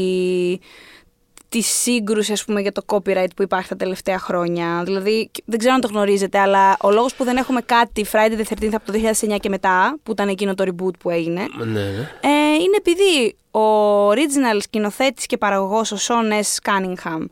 [1.50, 4.82] τη σύγκρουση ας πούμε, για το copyright που υπάρχει τα τελευταία χρόνια.
[4.86, 8.64] Δηλαδή, δεν ξέρω αν το γνωρίζετε, αλλά ο λόγος που δεν έχουμε κάτι Friday the
[8.64, 9.00] 13th από το
[9.34, 11.82] 2009 και μετά, που ήταν εκείνο το reboot που έγινε, Ναι, ναι.
[12.22, 16.70] ε, είναι επειδή ο original σκηνοθέτης και παραγωγός ο Sean S.
[16.72, 17.26] Cunningham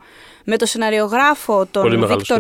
[0.44, 2.32] με το σεναριογράφο τον Πολύ μεγάλος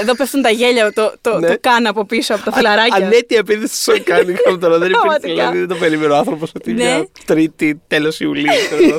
[0.00, 1.48] Εδώ πέφτουν τα γέλια, το, το, Ναι.
[1.48, 2.96] το κάνω από πίσω από τα φιλαράκια.
[3.06, 4.78] Αναίτια επίθεση στο κάνει τώρα.
[4.78, 5.00] Δεν υπήρχε.
[5.00, 5.32] Πραγματικά.
[5.34, 6.84] Δηλαδή δεν το περίμενε ο άνθρωπος ότι Ναι.
[6.84, 8.52] μια Τρίτη, τέλος Ιουλίου.
[8.76, 8.96] ξέρω.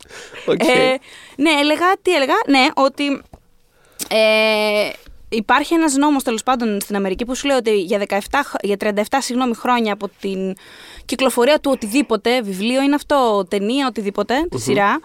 [0.54, 0.62] Οκ.
[0.68, 0.98] Ε,
[1.36, 3.22] ναι, έλεγα, τι έλεγα, ναι, ότι
[4.08, 4.88] ε,
[5.28, 8.76] υπάρχει ένας νόμος τέλος πάντων στην Αμερική που σου λέει ότι για, 17, χ- για
[8.80, 10.54] 37 συγγνώμη, χρόνια από την
[11.04, 15.00] κυκλοφορία του οτιδήποτε, βιβλίο είναι αυτό, ταινία, οτιδήποτε, τη σειρά,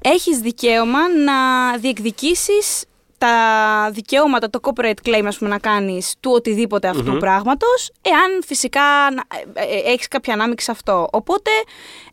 [0.00, 1.32] έχεις δικαίωμα να
[1.78, 2.84] διεκδικήσεις
[3.20, 8.80] τα δικαιώματα, το copyright claim, ας πούμε, να κάνεις του οτιδήποτε αυτού πράγματος, εάν φυσικά
[9.14, 11.08] να- ε, ε, έχεις κάποια ανάμειξη σε αυτό.
[11.12, 11.50] Οπότε,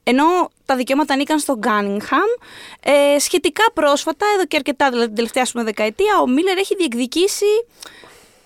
[0.03, 0.23] ενώ
[0.65, 2.43] τα δικαιώματα ανήκαν στον Cunningham,
[3.15, 6.75] ε, σχετικά πρόσφατα, εδώ και αρκετά, δηλαδή την τελευταία ας πούμε, δεκαετία, ο Μίλλερ έχει
[6.75, 7.45] διεκδικήσει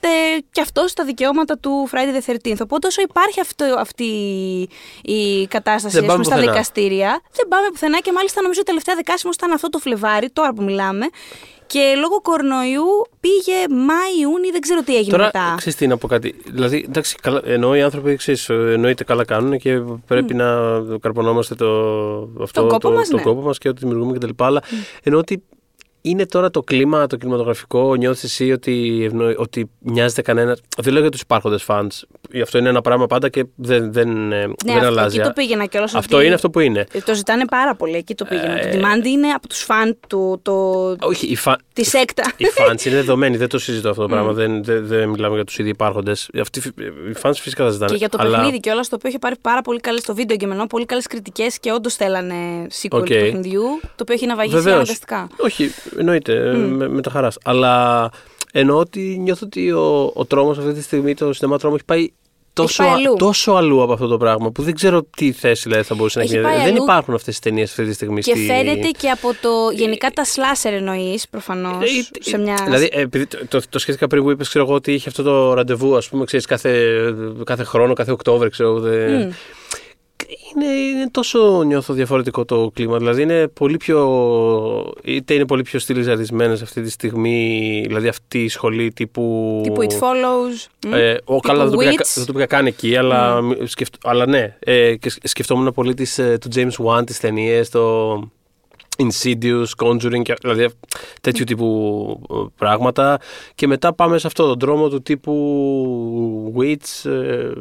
[0.03, 2.57] ε, και αυτός τα δικαιώματα του Friday the 13th.
[2.61, 4.03] Οπότε όσο υπάρχει αυτό, αυτή
[5.01, 6.51] η κατάσταση Δεν ας πάμε πούμε, στα πουθενά.
[6.51, 10.63] δικαστήρια, δεν πάμε πουθενά και μάλιστα νομίζω τελευταία δεκάσιμος ήταν αυτό το Φλεβάρι, τώρα που
[10.63, 11.05] μιλάμε.
[11.71, 12.85] Και λόγω κορονοϊού
[13.19, 15.53] πήγε Μάη-Ιούνι, δεν ξέρω τι έγινε Τώρα, μετά.
[15.57, 16.35] ξέρεις τι να πω κάτι.
[16.45, 20.45] Δηλαδή, εντάξει, καλά, ενώ οι άνθρωποι ξέρεις, εννοείται καλά κάνουν και πρέπει να
[21.01, 21.67] καρπωνόμαστε το,
[22.41, 23.21] αυτό, Τον κόπο μας, το ναι.
[23.21, 24.29] κόπο μας και ό,τι δημιουργούμε κτλ.
[24.37, 24.63] Αλλά
[25.03, 25.43] ενώ ότι
[26.01, 30.57] είναι τώρα το κλίμα, το κινηματογραφικό, νιώθεις εσύ ότι, ευνοεί- ότι μοιάζεται κανένα.
[30.77, 31.87] Δεν λέω για τους υπάρχοντες fans.
[32.41, 35.17] Αυτό είναι ένα πράγμα πάντα και δεν, δεν, ε, Ναι, δεν αυτό, αλλάζει.
[35.17, 35.95] εκεί το πήγαινα κιόλας.
[35.95, 36.85] Αυτό ότι είναι αυτό που είναι.
[36.91, 38.59] ε, Το ζητάνε πάρα πολύ, εκεί το πήγαινα.
[38.61, 40.51] Ε, το demand είναι από τους φαν του, το,
[41.01, 41.57] Όχι, οι, φα...
[41.73, 42.23] τη σέκτα.
[42.37, 44.31] οι fans είναι δεδομένοι, δεν το συζητώ αυτό το πράγμα.
[44.31, 46.29] Δεν, δεν, δεν μιλάμε για τους ήδη υπάρχοντες.
[46.33, 47.91] Οι fans φυσικά θα ζητάνε.
[47.91, 48.37] Και για το αλλά...
[48.37, 51.07] παιχνίδι κιόλας, το οποίο είχε πάρει πάρα πολύ καλές στο βίντεο και με πολύ καλές
[51.07, 53.05] κριτικές και όντως θέλανε sequel Οκ.
[53.05, 54.75] του παιχνιδιού, το οποίο έχει ναυαγίσει Βεβαίως.
[54.75, 55.29] αναγκαστικά.
[55.37, 57.37] Όχι, εννοείται, με, μετά χαράς.
[57.43, 58.09] Αλλά
[58.51, 62.11] εννοώ ότι νιώθω ότι ο, ο τρόμος αυτή τη στιγμή, το σινεμά τρόμο έχει πάει
[62.53, 63.15] τόσο, πάει α- αλλού.
[63.17, 66.33] τόσο αλλού από αυτό το πράγμα που δεν ξέρω τι θέση δηλαδή, θα μπορούσε Έχει
[66.33, 66.47] να έχει.
[66.47, 68.21] πάει Δεν αλλού υπάρχουν αυτές τις ταινίες αυτή τη στιγμή.
[68.21, 68.45] Και στη...
[68.45, 69.49] φαίνεται και από το.
[69.73, 71.83] Γενικά τα slasher εννοείς προφανώς.
[71.83, 72.61] Ε, σε μια.
[72.65, 75.23] Δηλαδή, ε, επειδή το, το, το σκέφτηκα πριν που είπες, ξέρω εγώ, ότι είχε αυτό
[75.23, 76.99] το ραντεβού, ας πούμε, ξέρεις, κάθε,
[77.43, 78.79] κάθε χρόνο, κάθε Οκτώβρη, ξέρω εγώ.
[78.79, 79.27] δε-
[80.55, 82.97] Είναι, είναι τόσο νιώθω διαφορετικό το κλίμα.
[82.97, 84.93] Δηλαδή είναι πολύ πιο.
[85.03, 89.59] είτε είναι πολύ πιο στυλιζαρισμένες αυτή τη στιγμή, δηλαδή αυτή η σχολή τύπου.
[89.63, 90.67] τύπου It Follows.
[90.87, 92.11] μ, Ε, ο, καλά, δεν το, πήγα, Wits.
[92.15, 94.55] δεν το πήγα καν εκεί, αλλά, μη- σκεφτ, αλλά ναι.
[94.59, 98.13] Ε, και σκ- σκεφτόμουν πολύ τις, ε, του James Wan, τις ταινίες, το
[98.97, 100.67] Insidious, Conjuring, και- δηλαδή
[101.21, 103.19] τέτοιου τύπου ε, πράγματα.
[103.55, 107.51] Και μετά πάμε σε αυτό τον δρόμο του τύπου Witch, ε, ε, ε,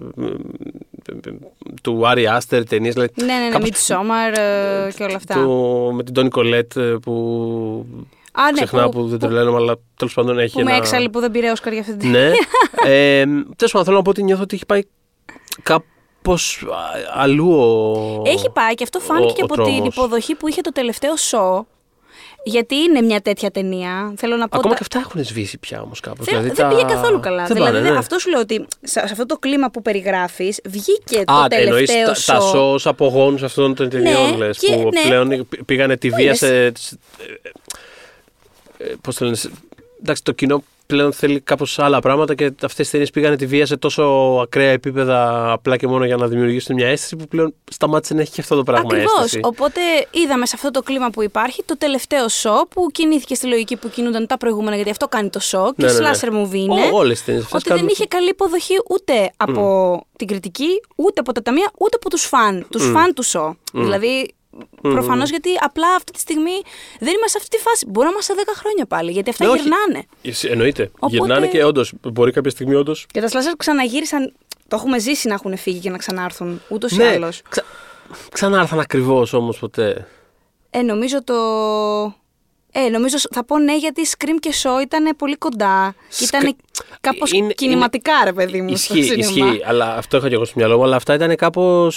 [1.82, 2.94] του Ari Aster, ταινίες.
[2.94, 5.34] Δηλαδή, Ναι, ναι, ναι, κάπως Midsommar ε, και όλα αυτά.
[5.34, 7.86] το- με την Toni Collette ε, που
[8.32, 10.76] Α, ναι, ξεχνά που, που, δεν που, τρελαίνομαι, αλλά τέλος πάντων έχει που με ένα...
[10.80, 12.30] έξαλλη που δεν πήρε Όσκαρ για αυτή την Ναι.
[12.86, 13.24] ε,
[13.56, 14.80] Τέλος πάντων, θέλω να πω ότι νιώθω ότι έχει πάει
[15.62, 16.64] κάπως
[17.14, 18.22] αλλού ο.
[18.26, 19.96] Έχει πάει και αυτό ο- φάνηκε και ο από την τρόμος.
[19.96, 21.60] υποδοχή που είχε το τελευταίο show.
[22.44, 24.12] Γιατί είναι μια τέτοια ταινία.
[24.16, 24.56] Θέλω να πω.
[24.58, 26.26] Ακόμα τα- και αυτά έχουν σβήσει πια όμως κάπως.
[26.26, 27.44] Θέλω- δεν πήγε καθόλου καλά.
[27.46, 27.98] Δεν δηλαδή, πάνε, δεν- ναι.
[27.98, 31.90] αυτός σου λέω ότι σε, σε αυτό το κλίμα που περιγράφεις βγήκε Α, το εννοείς
[31.90, 32.50] τελευταίο τα, τα show.
[32.50, 35.00] σο ως απογόνους αυτών των ταινιών, Ναι, λες, και- που ναι.
[35.02, 36.72] πλέον π- πήγανε τη βία είναι σε...
[36.78, 36.98] σε-
[38.78, 39.50] ε, ε, πώς το λένε, σε-
[40.00, 43.66] εντάξει, το κοινό πλέον θέλει κάπως άλλα πράγματα και αυτές τι ταινίες πήγανε τη βία
[43.66, 44.02] σε τόσο
[44.42, 48.30] ακραία επίπεδα απλά και μόνο για να δημιουργήσουν μια αίσθηση που πλέον σταμάτησε να έχει
[48.30, 49.12] και αυτό το πράγμα Ακριβώς.
[49.18, 49.40] αίσθηση.
[49.42, 53.76] Οπότε είδαμε σε αυτό το κλίμα που υπάρχει το τελευταίο σο που κινήθηκε στη λογική
[53.76, 56.10] που κινούνταν τα προηγούμενα, γιατί αυτό κάνει το σο και Ναι, ναι, ναι.
[56.12, 56.90] slasher movie είναι.
[56.92, 61.42] Όλες τις ταινίες ότι δεν είχε καλή υποδοχή ούτε από την κριτική, ούτε από τα
[61.42, 62.66] ταμεία, ούτε από τους φαν.
[62.70, 63.56] Τους φαν του σο.
[63.72, 64.34] Δηλαδή,
[64.82, 66.52] προφανώς γιατί απλά αυτή τη στιγμή
[67.00, 67.86] δεν είμαστε σε αυτή τη φάση.
[67.88, 69.60] Μπορεί να είμαστε σε 10 χρόνια πάλι, γιατί αυτά Ναι, όχι.
[69.60, 70.06] γυρνάνε.
[70.52, 70.90] Εννοείται.
[70.94, 72.94] Οπότε- Γυρνάνε και όντως μπορεί κάποια στιγμή όντω.
[73.06, 74.32] Και τα slasher ξαναγύρισαν.
[74.68, 76.60] Το έχουμε ζήσει να έχουν φύγει και να ξανάρθουν.
[76.68, 77.42] Ούτως ή Ναι, άλλως.
[77.48, 77.62] ξα...
[78.32, 80.06] ξανάρθαν ακριβώς όμως ποτέ.
[80.70, 81.34] Ε, νομίζω το.
[82.72, 85.94] Ε, νομίζω θα πω ναι γιατί Scream και Show ήταν πολύ κοντά.
[86.08, 86.56] Και Σκ- ήταν
[87.00, 88.76] κάπως Είναι- κινηματικά, ρε παιδί μου.
[88.76, 89.50] στο Ισχύει, σινεμά.
[89.52, 89.62] ισχύει.
[89.64, 90.84] Αλλά αυτό είχα και εγώ στο μυαλό μου.
[90.84, 91.90] Αλλά αυτά ήταν κάπω.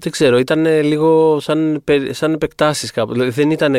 [0.00, 3.12] Δεν ξέρω, ήταν λίγο σαν, πε- σαν επεκτάσεις κάπου.
[3.12, 3.72] Δηλαδή δεν ήταν,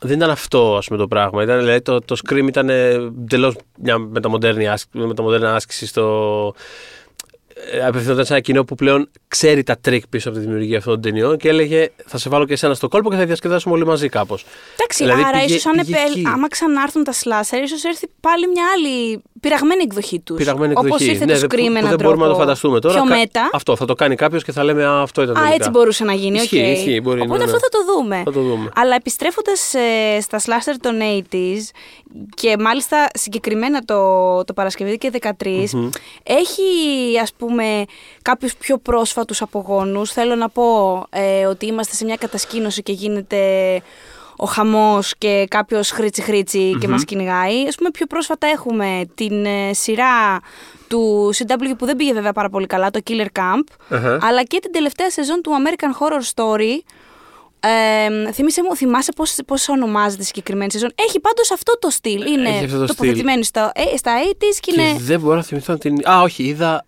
[0.00, 1.42] δεν ήταν αυτό ας πούμε, το πράγμα.
[1.42, 6.54] Ήταν, δηλαδή, το, το Scream ήταν εντελώς μια μεταμοντέρνη άσκηση, μεταμοντέρνα άσκηση στο.
[7.72, 10.92] ε, Απευθυνόταν σε ένα κοινό που πλέον ξέρει τα τρικ πίσω από τη δημιουργία αυτών
[10.92, 13.86] των ταινιών και έλεγε Θα σε βάλω και εσένα στο κόλπο και θα διασκεδάσουμε όλοι
[13.86, 14.44] μαζί κάπως.
[14.74, 16.22] Εντάξει, Δηλαδή, άρα πήγε- ίσως αν πήγε επε- εκεί.
[16.26, 20.36] άμα ξανάρθουν τα slasher, ίσως έρθει πάλι μια άλλη πειραγμένη εκδοχή τους.
[20.36, 21.04] Πειραγμένη Όπως εκδοχή.
[21.10, 22.04] ήρθε Ναι, το δεν- Scream που με έναν δεν τρόπο.
[22.04, 22.94] μπορούμε να το φανταστούμε τώρα.
[22.94, 23.50] Πιο Κα- meta.
[23.52, 25.54] Αυτό θα το κάνει κάποιος και θα λέμε Α, αυτό ήταν Α, τελικά.
[25.56, 26.36] έτσι μπορούσε να γίνει.
[26.38, 26.42] οκ.
[26.42, 27.52] Ισχύει, ισχύει, μπορεί, Οπότε ναι, ναι.
[27.52, 28.22] αυτό θα το δούμε.
[28.24, 28.70] Θα το δούμε.
[28.74, 29.74] Αλλά επιστρέφοντας
[30.20, 31.70] στα slasher των 80s
[32.34, 35.68] και μάλιστα συγκεκριμένα το, το Παρασκευή και 13,
[36.22, 36.62] έχει
[37.22, 37.84] ας πούμε
[38.22, 40.12] κάποιους πιο πρόσφατους απογόνους.
[40.12, 40.64] Θέλω να πω
[41.10, 43.36] ε, ότι είμαστε σε μια κατασκήνωση και γίνεται
[44.42, 47.66] ο χαμός και κάποιος χρήτσι χρήτσι και μας κυνηγάει.
[47.68, 50.40] Ας πούμε πιο πρόσφατα έχουμε την ε, σειρά
[50.88, 54.18] του CW που δεν πήγε βέβαια πάρα πολύ καλά, το Killer Camp, Αχα.
[54.22, 56.78] αλλά και την τελευταία σεζόν του American Horror Story.
[57.60, 62.32] Ε, θύμισε μου, θυμάσαι πώς, πώς ονομάζεται η συγκεκριμένη σεζόν; Έχει πάντως αυτό το στυλ.
[62.32, 64.92] Είναι Έχει αυτό το τοποθετημένη στα, ε, στα 80s και είναι...
[64.92, 66.08] Και δεν μπορώ να θυμηθώ την.
[66.10, 66.86] Α, όχι, είδα.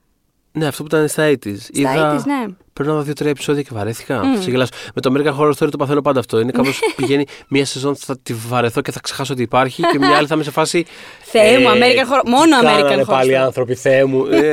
[0.52, 1.56] Ναι, αυτό που ήταν στα 80s.
[1.56, 2.16] Στα είδα...
[2.18, 2.44] 80s, ναι.
[2.74, 4.20] Πρέπει να δω δύο-τρία επεισόδια και βαρέθηκα.
[4.36, 4.70] Θα σε γελάσω.
[4.94, 6.40] Με το American Horror Story το παθαίνω πάντα αυτό.
[6.40, 10.16] Είναι κάπως πηγαίνει μία σεζόν θα τη βαρεθώ και θα ξεχάσω ότι υπάρχει και μια
[10.16, 10.84] άλλη θα είμαι σε φάση.
[11.22, 13.34] Θεέ μου, American Horror- μόνο τι American κάνανε Horror πάλι Story.
[13.44, 14.24] άνθρωποι, θεέ μου.
[14.26, 14.50] Ε,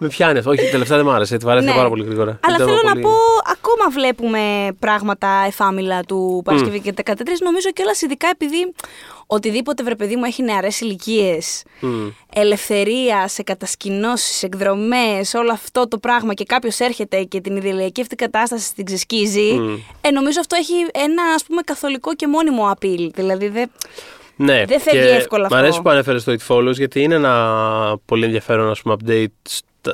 [0.00, 0.50] με πιάνει αυτό.
[0.50, 1.36] Όχι, τελευταία δεν μ' άρεσε.
[1.36, 1.76] Τη βαρέθηκα Ναι.
[1.76, 2.38] πάρα πολύ γρήγορα.
[2.42, 3.10] Αλλά Ήταν θέλω να πολύ- πω,
[3.52, 7.40] ακόμα βλέπουμε πράγματα εφάμιλα του Παρασκευή και 13.
[7.42, 8.72] Νομίζω κιόλας ειδικά επειδή
[9.26, 11.62] οτιδήποτε βρε παιδί μου έχει νεαρές ηλικίες,
[12.34, 18.16] ελευθερίας σε κατασκηνώσει, εκδρομές, όλο αυτό το πράγμα και κάποιος έρχεται και την ιδηλιακή αυτή
[18.16, 19.60] κατάσταση την ξεσκίζει.
[20.00, 23.08] Ε, νομίζω αυτό έχει ένα ας πούμε καθολικό και μόνιμο appeal.
[23.14, 23.70] Δηλαδή δεν.
[24.36, 25.82] Ναι, Δεν φεύγει και εύκολα Μ' αρέσει αυτό.
[25.82, 29.26] που ανέφερες το It Follows γιατί είναι ένα πολύ ενδιαφέρον ας πούμε, update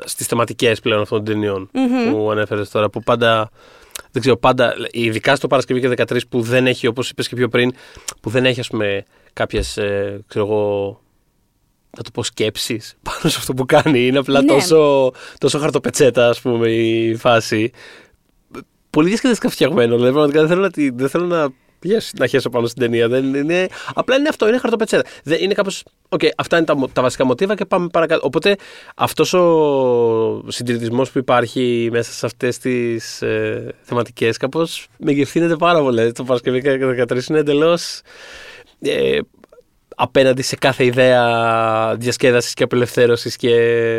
[0.04, 1.70] στις θεματικές πλέον αυτών των ταινιων
[2.10, 2.88] που ανέφερες τώρα.
[2.90, 3.50] Που πάντα.
[4.12, 7.48] Δεν ξέρω, πάντα, ειδικά στο Παρασκευή και 13 που δεν έχει, όπως είπες και πιο
[7.48, 7.72] πριν,
[8.20, 11.00] που δεν έχει, ας πούμε, κάποιες, ε, ξέρω εγώ,
[11.96, 14.06] να το πω σκέψεις πάνω σε αυτό που κάνει.
[14.06, 14.46] Είναι απλά Ναι.
[14.46, 17.70] τόσο, τόσο χαρτοπετσέτα, ας πούμε, η φάση.
[18.90, 19.94] Πολύ διασκεδαστικά φτιαγμένο.
[19.94, 21.48] Δηλαδή, πραγματικά δεν θέλω να, τη- δεν θέλω να,
[21.78, 23.08] πιέσω- να χέσω πάνω στην ταινία.
[23.08, 25.08] Δεν είναι, απλά είναι αυτό, είναι χαρτοπετσέτα.
[25.24, 28.20] Δεν, είναι κάπως, οκ, αυτά είναι τα, μο- τα βασικά μοτίβα και πάμε παρακάτω.
[28.26, 28.56] Οπότε
[28.96, 35.80] αυτός ο συντηρητισμός που υπάρχει μέσα σε αυτές τις ε, θεματικές κάπως με γευθύνεται πάρα
[35.80, 35.94] πολύ.
[35.96, 38.00] Δηλαδή, Το Παρασκευή και 13 είναι εντελώς
[38.80, 39.18] ε,
[40.00, 43.54] απέναντι σε κάθε ιδέα διασκέδασης και απελευθέρωσης και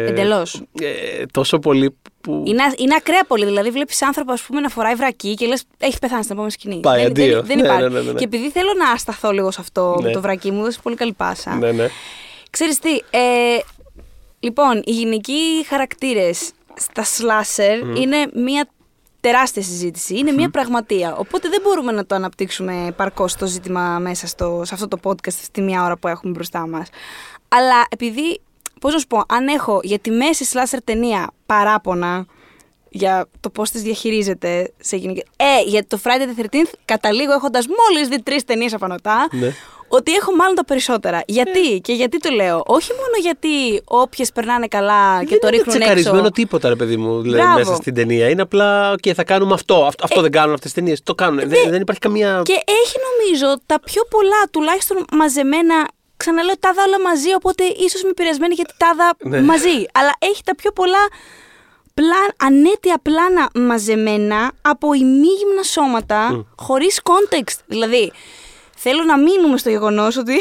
[0.07, 0.61] Εντελώς.
[0.81, 3.45] ε, τόσο πολύ που Είναι, είναι ακραία πολύ.
[3.45, 6.79] Δηλαδή, βλέπεις άνθρωπο ας πούμε, να φοράει βρακί και λες: Έχει πεθάνει στην επόμενη σκηνή.
[6.79, 7.25] Πάει, δεν, αντίο.
[7.35, 7.81] δεν, δεν Ναι, υπάρχει.
[7.81, 8.17] ναι, ναι, ναι, ναι.
[8.17, 10.07] Και επειδή θέλω να σταθώ λίγο σε αυτό Ναι.
[10.07, 11.55] με το βρακί μου, δώσε πολύ καλή πάσα.
[11.55, 11.87] ναι, ναι.
[12.49, 13.57] Ξέρεις τι, ε,
[14.39, 18.67] λοιπόν, οι γυναικοί χαρακτήρες στα slasher είναι μια
[19.19, 20.17] τεράστια συζήτηση.
[20.17, 21.15] Είναι μια πραγματεία.
[21.15, 25.31] Οπότε δεν μπορούμε να το αναπτύξουμε παρκώς το ζήτημα μέσα στο, σε αυτό το podcast
[25.31, 26.87] στη μία ώρα που έχουμε μπροστά μας.
[27.47, 28.41] Αλλά επειδή,
[28.79, 32.25] πώς να σου πω, αν έχω για τη μέση slasher ταινία παράπονα
[32.89, 35.23] για το πώς τις διαχειρίζεται σε γυναικέ.
[35.35, 39.53] Ε, για το Friday the 13th καταλήγω έχοντας μόλις δει τρεις ταινίες απανωτά Ναι.
[39.89, 41.21] Ότι έχω μάλλον τα περισσότερα.
[41.27, 45.57] Γιατί; Και γιατί το λέω; Όχι μόνο γιατί όποιες περνάνε καλά και το δεν είναι
[45.57, 46.31] ρίχνουν τσεκαρισμένο έξω.
[46.31, 47.57] τίποτα, ρε παιδί μου, δηλαδή, Μπράβο.
[47.59, 48.29] μέσα στην ταινία.
[48.29, 49.85] Είναι απλά, OK, θα κάνουμε αυτό.
[49.85, 51.01] Αυτό, αυτό δεν κάνουν αυτές τις ταινίες.
[51.03, 51.39] Το κάνουν.
[51.39, 52.41] δεν, δεν υπάρχει καμία.
[52.45, 55.87] Και έχει νομίζω τα πιο πολλά τουλάχιστον μαζεμένα.
[56.17, 59.41] Ξαναλέω τα δα όλα μαζί, οπότε ίσως είμαι επηρεασμένη γιατί τα δα Ναι.
[59.41, 59.85] μαζί.
[59.93, 61.03] Αλλά έχει τα πιο πολλά
[61.93, 66.45] πλάν, ανέτεια πλάνα μαζεμένα από ημίγυμνα σώματα Mm.
[66.57, 67.57] χωρίς context.
[67.65, 68.11] Δηλαδή,
[68.81, 70.33] θέλω να μείνουμε στο γεγονός ότι...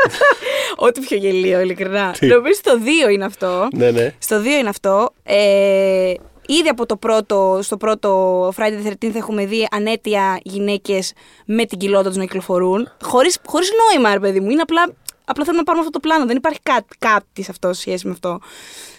[0.86, 2.10] Ό,τι πιο γελίο, ειλικρινά.
[2.18, 3.68] Τι; Νομίζω στο 2 είναι αυτό.
[3.72, 4.14] Ναι, ναι.
[4.18, 5.10] Στο 2 είναι αυτό.
[5.22, 6.14] Ε,
[6.46, 11.12] ήδη από το πρώτο, στο πρώτο Friday the 13th έχουμε δει ανέτεια γυναίκες
[11.46, 12.92] με την κοιλότητα τους να κυκλοφορούν.
[13.02, 14.50] Χωρίς χωρίς νόημα, ρε παιδί μου.
[14.50, 14.82] Είναι απλά,
[15.24, 16.26] απλά θέλουμε να πάρουμε αυτό το πλάνο.
[16.26, 18.38] Δεν υπάρχει κάτι, κάτι σε αυτό σχέση με αυτό.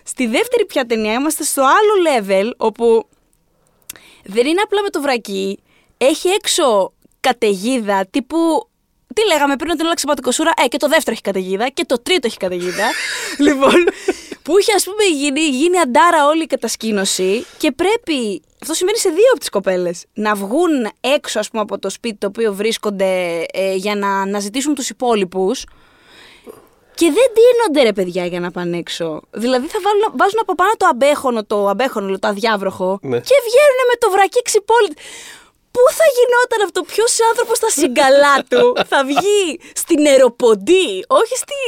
[0.04, 3.08] Στη δεύτερη πια ταινία είμαστε στο άλλο level, όπου
[4.24, 5.60] δεν είναι απλά με το βρακί.
[5.98, 8.70] Έχει έξω καταιγίδα τύπου.
[9.14, 10.52] Τι λέγαμε πριν ότι είναι ξεπατικοσούρα.
[10.64, 12.88] Ε, και το δεύτερο έχει καταιγίδα και το τρίτο έχει καταιγίδα.
[13.46, 13.74] λοιπόν,
[14.44, 18.42] που είχε ας πούμε γίνει, γίνει αντάρα όλη η κατασκήνωση και πρέπει.
[18.62, 20.06] Αυτό σημαίνει σε δύο από τις κοπέλες.
[20.14, 24.76] Να βγουν έξω, ας πούμε, από το σπίτι το οποίο βρίσκονται ε, για να αναζητήσουν
[24.76, 25.64] τους υπόλοιπους.
[26.96, 29.22] Και δεν ντύνονται ρε παιδιά για να πάνε έξω.
[29.32, 33.20] Δηλαδή θα βάλουν, βάζουν από πάνω το αμπέχονο, το αμπέχονο, το αδιάβροχο Ναι.
[33.20, 34.94] και βγαίνουν με το βρακί ξυπόλυτο.
[35.78, 39.42] Πού θα γινόταν αυτό, ποιος άνθρωπος στα συγκαλά του θα βγει;
[39.84, 40.88] Στην αεροποντή,
[41.20, 41.60] όχι στη,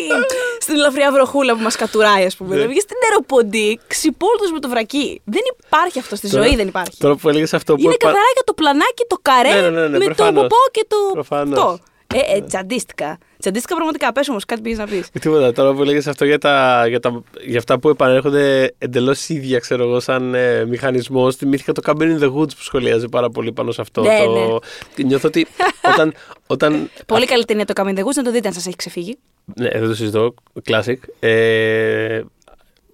[0.60, 2.56] στην ελαφριά βροχούλα που μας κατουράει, ας πούμε.
[2.56, 2.62] Ναι.
[2.62, 5.22] Θα βγει στην αεροποντή ξυπόλυτος με το βρακί.
[5.26, 6.98] Δεν υπάρχει αυτό στη Τώρα- ζωή, δεν υπάρχει.
[7.00, 7.82] Τώρα που έλεγες αυτό που.
[7.82, 10.34] Είναι επα- καθαρά για το πλανάκι, το καρέ Ναι, ναι, ναι, ναι, με προφανώς.
[10.42, 10.98] το ποπό και το.
[11.14, 11.58] Προφανώς.
[11.60, 11.80] Αυτό.
[12.16, 13.18] Ε, ε, τσαντίστηκα.
[13.38, 14.12] Τσαντίστηκα πραγματικά.
[14.12, 15.10] Πες όμως, κάτι πήγες να πεις.
[15.10, 15.52] Τίποτα.
[15.52, 19.84] Τώρα που έλεγε αυτό για, τα, για, τα, για αυτά που επανέρχονται εντελώς ίδια, ξέρω
[19.84, 23.72] εγώ, σαν ε, μηχανισμός, θυμήθηκα το Cabin in the Woods που σχολιάζει πάρα πολύ πάνω
[23.72, 24.02] σε αυτό.
[24.02, 24.60] Ναι, το...
[25.04, 25.48] Νιώθω ότι
[25.94, 26.14] όταν.
[26.48, 29.18] όταν Πολύ καλή ταινία το Coming the Woods, να το δείτε αν σας έχει ξεφύγει.
[29.56, 30.34] Ναι, δεν το συζητώ.
[30.70, 30.98] Classic.
[31.20, 32.22] Ε,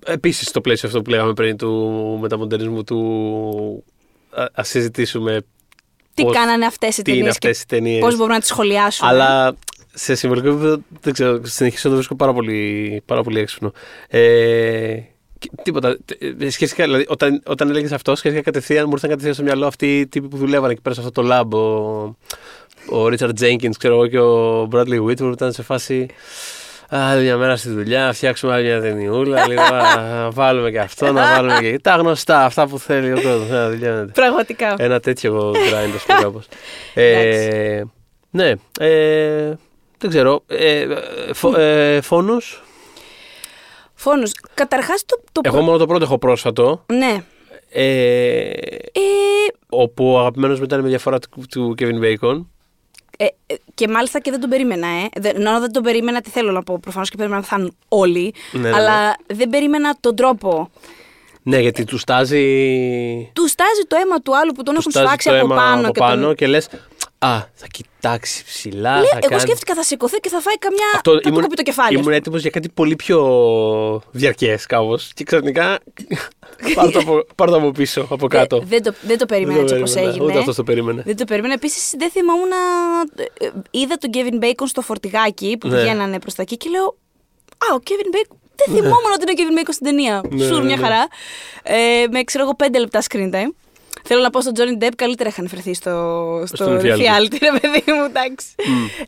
[0.08, 1.72] Επίσης, στο πλαίσιο αυτό που λέγαμε πριν του
[2.22, 3.84] μεταμοντερνισμού του.
[4.30, 5.46] Α ας συζητήσουμε
[6.16, 8.00] Τι πώς- κάνανε αυτές οι τι είναι ταινίες αυτές οι ταινίες.
[8.00, 9.10] πώς μπορούμε να τις σχολιάσουμε.
[9.10, 9.56] Αλλά
[9.94, 13.72] σε συμβολικό επίπεδο δεν ξέρω, συνεχίζω να το βρίσκω πάρα πολύ, πάρα πολύ έξυπνο.
[14.08, 14.98] Ε,
[15.40, 15.98] και τίποτα.
[16.40, 20.00] Ε, Σχετικά, δηλαδή, όταν, όταν έλεγες αυτό, σχετικά κατευθείαν μου ήρθαν κατευθείαν στο μυαλό αυτοί
[20.00, 21.50] οι τύποι που δουλεύαν εκεί πέρα σε αυτό το lab.
[21.58, 26.06] Ο, ο Richard Jenkins, ξέρω εγώ, και ο Bradley Whitford ήταν σε φάση.
[26.98, 29.48] Άλλη μια μέρα στη δουλειά, φτιάξουμε άλλη μια ταινιούλα.
[29.48, 31.80] λίγο, να βάλουμε και αυτό, να βάλουμε και.
[31.80, 33.50] Τα γνωστά, αυτά που θέλει ο κόσμος.
[33.50, 34.12] Να δουλειώνεται.
[34.12, 34.76] Πραγματικά.
[34.78, 36.48] Ένα τέτοιο grind, α πούμε, κάπως.
[36.94, 37.84] ε,
[38.30, 38.54] ναι.
[38.80, 39.54] Ε,
[39.98, 40.44] δεν ξέρω.
[40.48, 40.86] Ε,
[41.34, 42.64] φο, ε, φόνος.
[43.94, 44.24] Φόνο.
[44.54, 45.22] Καταρχάς το.
[45.32, 46.86] το Εγώ μόνο το πρώτο έχω πρόσφατο.
[46.94, 47.24] Ναι.
[47.70, 48.52] Ε, Ε,
[49.70, 52.46] όπου ο αγαπημένος μου ήταν με διαφορά του, του Kevin Bacon.
[53.18, 55.08] Ε, ε, και μάλιστα και δεν τον περίμενα, ε.
[55.20, 56.80] Δεν, ενώ δεν τον περίμενα, τι θέλω να πω.
[56.80, 58.34] Προφανώς και περίμενα να θα είναι όλοι.
[58.52, 60.70] Ναι, ναι, αλλά δεν περίμενα τον τρόπο.
[61.48, 62.44] Ναι, γιατί του στάζει,
[63.34, 65.56] Του στάζει το αίμα του άλλου που τον του έχουν στάζει σφάξει το από αίμα
[65.56, 65.82] πάνω.
[65.82, 66.36] από και πάνω τον...
[66.36, 66.68] και λες
[67.20, 68.96] Α, θα κοιτάξει ψηλά.
[68.96, 69.42] Λέει, θα εγώ κάνει...
[69.42, 70.86] σκέφτηκα θα σηκωθεί και θα φάει καμιά.
[70.96, 71.96] Αυτό θα του ήμουν, κοπεί το κεφάλι.
[71.96, 75.80] ας ήμουν έτοιμος για κάτι πολύ πιο διαρκές κάπως και ξαφνικά
[76.76, 78.28] πάρ' το, από, πάρ' το από πίσω, από πούμε.
[78.28, 78.58] κάτω.
[78.58, 80.30] Δεν, δεν, το, δεν το περίμενα Δεν έτσι το όπως περίμενα, έγινε.
[80.32, 81.02] Ούτε αυτός το περίμενε.
[81.06, 81.54] Δεν το περίμενα.
[81.54, 82.56] Επίσης, δεν θυμόμουν να.
[83.46, 85.78] ε, Είδα τον Kevin Bacon στο φορτηγάκι που Ναι.
[85.78, 86.86] πηγαίνανε προς τα εκεί και λέω.
[87.58, 88.36] Α, ο Kevin Bacon.
[88.56, 90.22] Δεν θυμόμουν ότι είναι ο Kevin Bacon στην ταινία.
[90.30, 90.82] Ναι, Σουρ, ναι, μια ναι.
[90.82, 91.08] χαρά.
[91.64, 93.52] Ε, με ξέρω εγώ πέντε λεπτά screen time.
[94.08, 96.98] Θέλω να πω στον Johnny Depp καλύτερα είχαν φερθεί στο, στο Στον reality.
[96.98, 98.48] reality, ρε παιδί μου, εντάξει.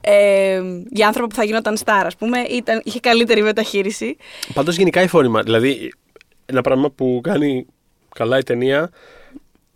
[0.01, 4.17] Ε, για άνθρωπο που θα γινόταν star, ας πούμε, ήταν, είχε καλύτερη μεταχείριση.
[4.53, 5.93] Πάντως γενικά η φόρημα, δηλαδή
[6.45, 7.65] ένα πράγμα που κάνει
[8.15, 8.89] καλά η ταινία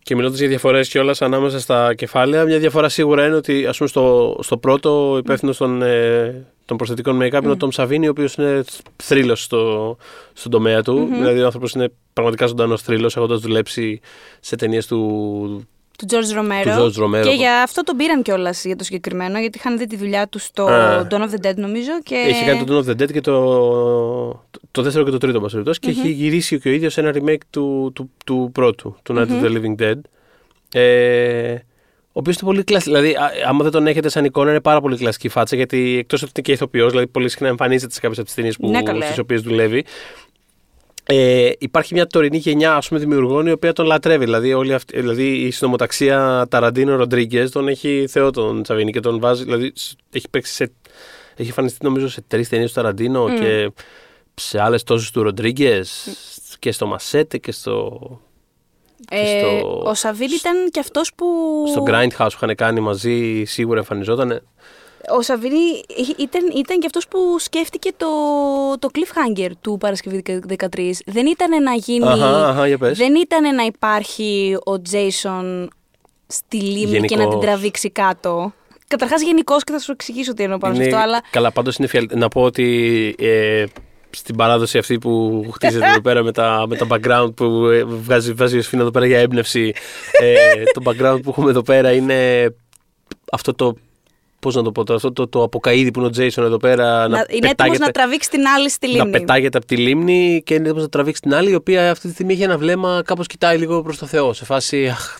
[0.02, 3.88] και μιλώντας για διαφορές κιόλας ανάμεσα στα κεφάλαια, μια διαφορά σίγουρα είναι ότι ας πούμε
[3.88, 8.10] στο, στο πρώτο ο υπεύθυνο των, ε, των προσθετικών make-up είναι ο Τόμ Σαβίνη, ο
[8.10, 8.64] οποίος είναι
[8.96, 9.96] θρύλος στο,
[10.32, 11.08] στον τομέα του.
[11.10, 14.00] Δηλαδή ο άνθρωπος είναι πραγματικά ζωντανός θρύλος, έχοντας δουλέψει
[14.40, 15.66] σε ταινίες του.
[16.06, 16.62] Του George Romero.
[16.62, 17.22] Του George Romero.
[17.22, 20.42] Και για αυτό τον πήραν κιόλας για το συγκεκριμένο, γιατί είχαν δει τη δουλειά τους
[20.44, 21.06] στο Α.
[21.10, 21.90] Dawn of the Dead, νομίζω.
[22.02, 22.14] Και...
[22.14, 23.32] Έχει κάνει το Dawn of the Dead και το,
[24.50, 26.98] το, το δεύτερο και το τρίτο, εν πάση περιπτώσει, και έχει γυρίσει και ο ίδιος
[26.98, 30.00] ένα remake του, του, του πρώτου, του Night of the Living Dead.
[30.72, 31.54] Ε,
[32.14, 32.94] ο οποίος είναι πολύ κλασικό.
[32.96, 36.22] Δηλαδή, α- άμα δεν τον έχετε σαν εικόνα, είναι πάρα πολύ κλασική φάτσα γιατί εκτός
[36.22, 39.04] ότι είναι και ηθοποιός, δηλαδή πολύ συχνά εμφανίζεται σε κάποιες από τις ταινίες Ναι, καλέ.
[39.04, 39.84] στις οποίες δουλεύει.
[41.04, 44.24] Ε, υπάρχει μια τωρινή γενιά ας πούμε, δημιουργών η οποία τον λατρεύει.
[44.24, 49.20] Δηλαδή, όλη αυτή, δηλαδή η συνομοταξία Ταραντίνο Ροντρίγκες τον έχει θεό τον Τσαβίνη και τον
[49.20, 49.44] βάζει.
[49.44, 50.72] Δηλαδή, σ- έχει παίξει σε.
[51.36, 53.70] Έχει εμφανιστεί νομίζω σε τρεις ταινίες του Ταραντίνο και
[54.34, 56.08] σε άλλες τόσες του Ροντρίγκες
[56.58, 58.00] και στο Μασέτε και στο.
[59.10, 61.26] Ε, στο- Ο Σαββίν ήταν και αυτός που.
[61.70, 64.42] Στο Grindhouse που είχαν κάνει μαζί, σίγουρα εμφανιζόταν.
[65.18, 65.82] Ο Σαββίνη
[66.18, 68.06] ήταν, ήταν και αυτός που σκέφτηκε το,
[68.78, 70.90] το cliffhanger του Παρασκευή 13.
[71.06, 72.06] Δεν ήταν να γίνει.
[72.08, 72.98] Αχα, αχα, για πες.
[72.98, 75.70] Δεν ήταν να υπάρχει ο Τζέισον
[76.26, 77.40] στη λίμνη και να την Γενικώς.
[77.44, 78.52] τραβήξει κάτω.
[78.88, 81.76] Καταρχάς, γενικώς και θα σου εξηγήσω τι εννοώ πάνω σε Είναι- αυτό, αλλά Καλά, πάντως
[81.76, 82.08] είναι φιαλ...
[82.14, 83.64] Να πω ότι ε,
[84.10, 88.32] στην παράδοση αυτή που χτίζεται εδώ πέρα με τα, με τα background που ε, βγάζει,
[88.32, 89.72] βγάζει ο Σφίνα εδώ πέρα για έμπνευση,
[90.20, 92.48] ε, το background που έχουμε εδώ πέρα είναι
[93.32, 93.74] αυτό το
[94.42, 97.08] Πώς να το πω τώρα, αυτό το, το αποκαίδι που είναι ο Τζέισον εδώ πέρα.
[97.08, 99.10] Να, είναι έτοιμος να τραβήξει την άλλη στη λίμνη.
[99.10, 102.06] Να πετάγεται από τη λίμνη και είναι έτοιμος να τραβήξει την άλλη, η οποία αυτή
[102.08, 104.32] τη στιγμή έχει ένα βλέμμα κάπως κοιτάει λίγο προς το Θεό.
[104.32, 104.86] Σε φάση.
[104.88, 105.16] Αχ,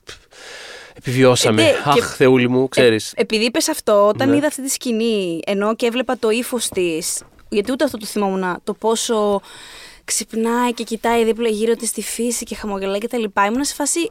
[0.96, 1.62] επιβιώσαμε.
[1.62, 3.12] Ε, Αχ, και- Θεούλη μου, ξέρεις.
[3.16, 4.36] Ε, επειδή είπες αυτό, όταν Ναι.
[4.36, 7.22] είδα αυτή τη σκηνή, ενώ και έβλεπα το ύφος της.
[7.48, 9.40] Γιατί ούτε αυτό το θυμόμουν, το πόσο
[10.04, 13.46] ξυπνάει και κοιτάει δίπλα γύρω της στη φύση και χαμογελάει και τα λοιπά.
[13.46, 14.10] Ήμουν σε φάση.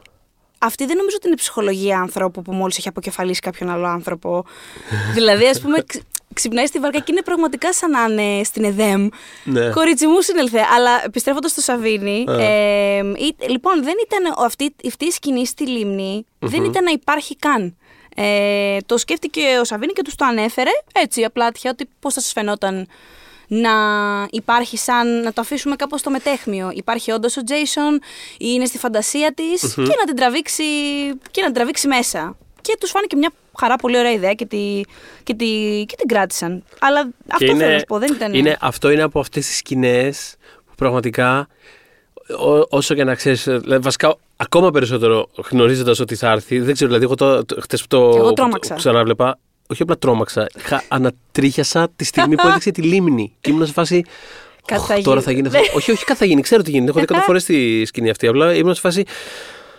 [0.62, 4.44] Αυτή δεν νομίζω ότι είναι ψυχολογία άνθρωπου που μόλις έχει αποκεφαλίσει κάποιον άλλο άνθρωπο.
[5.14, 6.02] δηλαδή, ας πούμε, ξ-
[6.34, 9.08] ξυπνάει στη βάρκα και είναι πραγματικά σαν να είναι στην ΕΔΕΜ.
[9.44, 9.70] Ναι.
[9.70, 10.60] Κορίτσι μου, συνελθέ.
[10.76, 12.42] Αλλά επιστρέφοντας στο Σαββίνι, Α.
[12.42, 16.90] ε, ή- λοιπόν, δεν ήταν ο- αυτή, αυτή η σκηνή στη λιμνη δεν ήταν να
[16.90, 17.76] υπάρχει καν.
[18.16, 22.20] Ε, το σκέφτηκε ο Σαββίνι και τους το ανέφερε έτσι απλά τυχαία ότι πώς θα
[22.20, 22.86] σας φαινόταν
[23.54, 23.70] να
[24.30, 26.70] υπάρχει σαν να το αφήσουμε κάπως στο μετέχμιο.
[26.74, 27.94] Υπάρχει όντως ο Τζέισον
[28.38, 30.62] ή είναι στη φαντασία της και, να την τραβήξει,
[31.30, 32.36] και να την τραβήξει μέσα.
[32.60, 34.80] Και τους φάνηκε μια χαρά πολύ ωραία ιδέα και, τη,
[35.22, 35.46] και, τη,
[35.86, 36.64] και την κράτησαν.
[36.80, 38.34] Αλλά αυτό θέλω να σου πω, δεν ήταν...
[38.34, 40.34] είναι, αυτό είναι από αυτές τις σκηνές
[40.66, 41.48] που πραγματικά
[42.38, 43.48] ό- όσο και να ξέρεις.
[43.80, 46.58] Βασικά, ακόμα περισσότερο γνωρίζοντας ότι θα έρθει.
[46.58, 48.74] Δεν ξέρω, δηλαδή, εγώ το, το, χτες που το, Εγώ που τρόμαξα.
[48.74, 49.38] το ξανάβλεπα.
[49.72, 50.46] Όχι απλά τρόμαξα.
[50.58, 53.32] Είχα ανατρίχιασα τη στιγμή που έδειξε τη λίμνη.
[53.40, 54.04] Και ήμουν σε φάση.
[54.64, 55.22] Κάτι «Ωχ, θα τώρα γίνει».
[55.22, 55.76] θα γίνει αυτό.
[55.76, 56.40] όχι, όχι, κάτι θα γίνει.
[56.42, 56.90] Ξέρω τι γίνεται.
[56.90, 58.26] Έχω δει εκατό φορές τη σκηνή αυτή.
[58.26, 59.04] Απλά ήμουν σε φάση.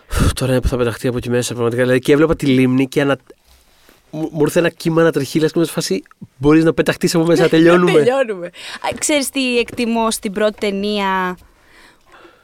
[0.08, 1.54] «Φου, Τώρα είναι που θα πεταχτεί από εκεί μέσα.
[1.54, 1.82] Πραγματικά.
[1.82, 3.18] Δηλαδή, και έβλεπα τη λίμνη και ανα...
[4.10, 6.04] μου μου ήρθε ένα κύμα ανατριχίλα και ήμουν σε φάση.
[6.38, 7.92] Μπορείς να πεταχτείς από μέσα, τελειώνουμε.
[7.92, 8.46] Τελειώνουμε.
[8.48, 11.38] Α, Ξέρεις τι εκτιμώ στην πρώτη ταινία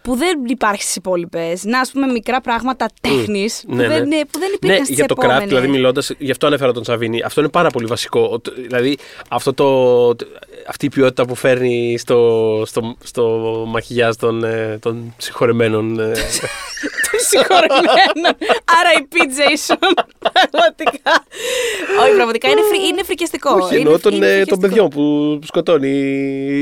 [0.10, 1.64] που δεν υπάρχει στις υπόλοιπες.
[1.64, 4.16] Να, ας πούμε, μικρά πράγματα τέχνης που, ναι, δεν, ναι.
[4.16, 5.44] ε, που δεν υπήρχαν Ναι, στις για το επόμενες.
[5.44, 7.22] craft, δηλαδή μιλώντας, γι' αυτό ανέφερα τον Σαββίνη.
[7.24, 8.30] Αυτό είναι πάρα πολύ βασικό.
[8.32, 8.98] Ο- το- Δηλαδή,
[9.30, 9.68] αυτό το,
[10.68, 13.24] αυτή η ποιότητα που φέρνει στο, στο, στο
[13.68, 16.00] μακιγιάζ των, ε, των συγχωρεμένων.
[16.00, 16.04] ε,
[17.12, 18.38] Των συγχωρεμένων.
[18.66, 19.78] RIP Jason.
[20.32, 21.26] Πραγματικά.
[22.04, 23.50] Όχι, πραγματικά είναι, φρι, είναι φρικιαστικό.
[23.54, 24.60] όχι, Είναι- εννοώ των, είναι ε, των φρικιαστικό.
[24.88, 25.90] παιδιών που σκοτώνει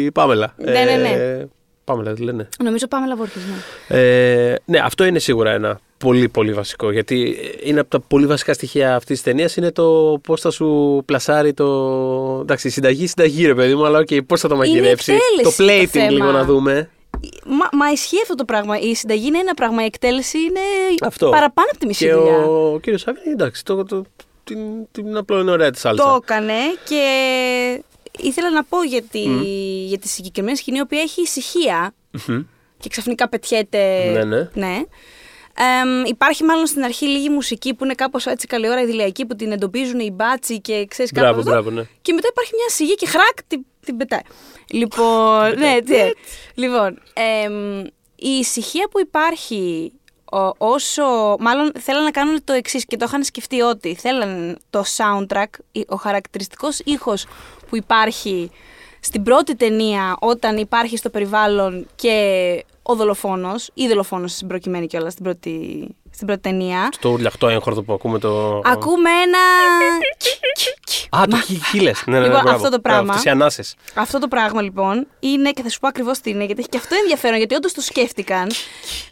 [0.05, 0.53] η Πάμελα.
[0.57, 1.45] Ναι, ναι, ναι.
[1.88, 2.50] Ε, Πάμελα, τι λένε.
[2.63, 3.41] Νομίζω πάμε λαβόρκες,
[3.88, 3.97] ναι.
[3.97, 6.91] Ε, ναι, αυτό είναι σίγουρα ένα πολύ πολύ βασικό.
[6.91, 11.02] Γιατί είναι από τα πολύ βασικά στοιχεία αυτής της ταινίας είναι το πώς θα σου
[11.06, 11.67] πλασάρει το.
[12.41, 15.13] Εντάξει, συνταγή, συνταγή, ρε παιδί μου, αλλά okay, πώς θα το μαγειρεύσει.
[15.13, 16.10] εκτέλεση Το το plating θέμα.
[16.12, 16.89] λίγο να δούμε.
[17.45, 18.80] Μα, μα ισχύει αυτό το πράγμα.
[18.80, 19.82] Η συνταγή είναι ένα πράγμα.
[19.82, 20.60] Η εκτέλεση είναι
[21.06, 21.30] Αυτό.
[21.30, 22.38] παραπάνω από τη μισή Και δουλειά.
[22.38, 24.04] ο κύριος Σάββιν, εντάξει, το, το,
[24.43, 24.58] την,
[24.91, 26.04] την απλό είναι ωραία της σάλτσα.
[26.04, 26.54] Το έκανε
[26.86, 27.04] και
[28.17, 29.19] ήθελα να πω για τη,
[29.86, 31.93] για τη συγκεκριμένη σκηνή, η οποία έχει ησυχία
[32.27, 32.41] Μμμ.
[32.80, 34.12] και ξαφνικά πετιέται.
[34.25, 34.82] Ναι, ναι.
[35.82, 39.36] Εμ, υπάρχει μάλλον στην αρχή λίγη μουσική που είναι κάπως έτσι καλή ώρα ιδηλιακή που
[39.36, 41.51] την εντοπίζουν οι μπάτσι και ξέρεις Μπράβο, κάπως αυτό.
[41.62, 41.88] μπράβο, ναι.
[42.01, 44.21] Και μετά υπάρχει μια σιγή και χρακ την, την πετάει.
[44.71, 45.93] Λοιπόν, ναι, τι,
[46.62, 47.01] λοιπόν
[47.43, 47.80] εμ,
[48.15, 50.06] η ησυχία που υπάρχει ο-
[50.57, 51.03] όσο.
[51.39, 55.85] Μάλλον θέλαν να κάνουν το εξής και το είχαν σκεφτεί ότι θέλαν το soundtrack, η-
[55.87, 57.25] ο χαρακτηριστικός ήχος
[57.69, 58.51] που υπάρχει
[58.99, 65.11] στην πρώτη ταινία όταν υπάρχει στο περιβάλλον και ο δολοφόνος ή δολοφόνος στην προκειμένη κιόλας
[65.11, 65.87] στην πρώτη,
[66.17, 66.89] στην πρώτη ταινία.
[66.99, 68.62] Το ουρλιαχτό έγχορδο που ακούμε το.
[68.65, 69.39] Ακούμε ένα.
[71.21, 71.38] Α, το
[71.69, 71.91] χίλε.
[72.06, 72.58] Ναι, ναι, ναι, Λοιπόν, μπράβο.
[72.58, 73.10] αυτό το πράγμα.
[73.13, 73.75] Αυτές οι ανάσες.
[73.93, 76.77] Αυτό το πράγμα λοιπόν είναι, και θα σου πω ακριβώς τι είναι, γιατί έχει και
[76.77, 78.47] αυτό ενδιαφέρον, γιατί όντως το σκέφτηκαν.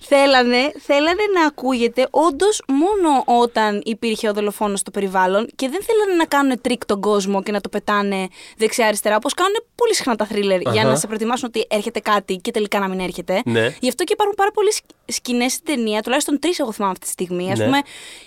[0.07, 6.13] θέλανε, θέλανε να ακούγεται όντως μόνο όταν υπήρχε ο δολοφόνος στο περιβάλλον και δεν θέλανε
[6.17, 10.25] να κάνουν τρίκ τον κόσμο και να το πετάνε δεξιά-αριστερά, όπως κάνουν πολύ συχνά τα
[10.25, 10.83] θρίλερ, για Αχα.
[10.83, 13.41] να σε προετοιμάσουν ότι έρχεται κάτι και τελικά να μην έρχεται.
[13.45, 13.75] Ναι.
[13.79, 14.71] Γι' αυτό και υπάρχουν πάρα πολλές
[15.05, 17.51] σκηνές στην ταινία, τουλάχιστον τρεις εγώ θυμάμαι αυτή τη στιγμή.
[17.51, 17.65] Α Ναι.
[17.65, 17.81] πούμε,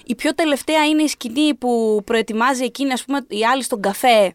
[0.04, 4.34] η πιο τελευταία είναι η σκηνή που προετοιμάζει εκείνη, ας πούμε, η άλλη στον καφέ.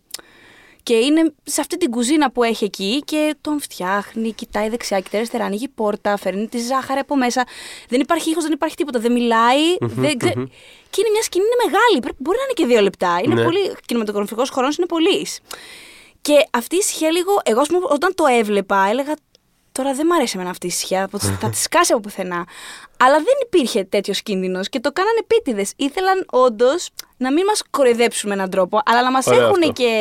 [0.84, 5.20] Και είναι σε αυτή την κουζίνα που έχει εκεί και τον φτιάχνει, κοιτάει δεξιά, κοιτάει
[5.20, 7.44] αριστερά, ανοίγει πόρτα, φέρνει τη ζάχαρη από μέσα.
[7.90, 9.76] Δεν υπάρχει ήχος, δεν υπάρχει τίποτα, δεν μιλάει.
[9.80, 10.32] δεν ξε...
[10.90, 12.00] Και είναι μια σκηνή, είναι μεγάλη.
[12.02, 13.20] Πρέπει, μπορεί να είναι και δύο λεπτά.
[13.24, 13.44] Είναι Ναι.
[13.44, 13.76] πολύ.
[13.86, 15.28] Κινηματογραφικός χρόνος είναι πολύ.
[16.22, 17.32] Και αυτή η ησυχία λίγο.
[17.44, 19.14] Εγώ, ας πούμε, όταν το έβλεπα, έλεγα.
[19.78, 21.08] Τώρα δεν μ' αρέσει εμένα αυτή η ησυχία.
[21.12, 22.46] θα- Θα τη σκάσει από πουθενά.
[23.00, 25.74] Αλλά δεν υπήρχε τέτοιος κίνδυνος και το κάνανε επίτηδες.
[25.76, 29.72] Ήθελαν όντως να μην μας κοροϊδέψουν με έναν τρόπο, αλλά να μας Ωραίο έχουν αυτό.
[29.72, 29.92] και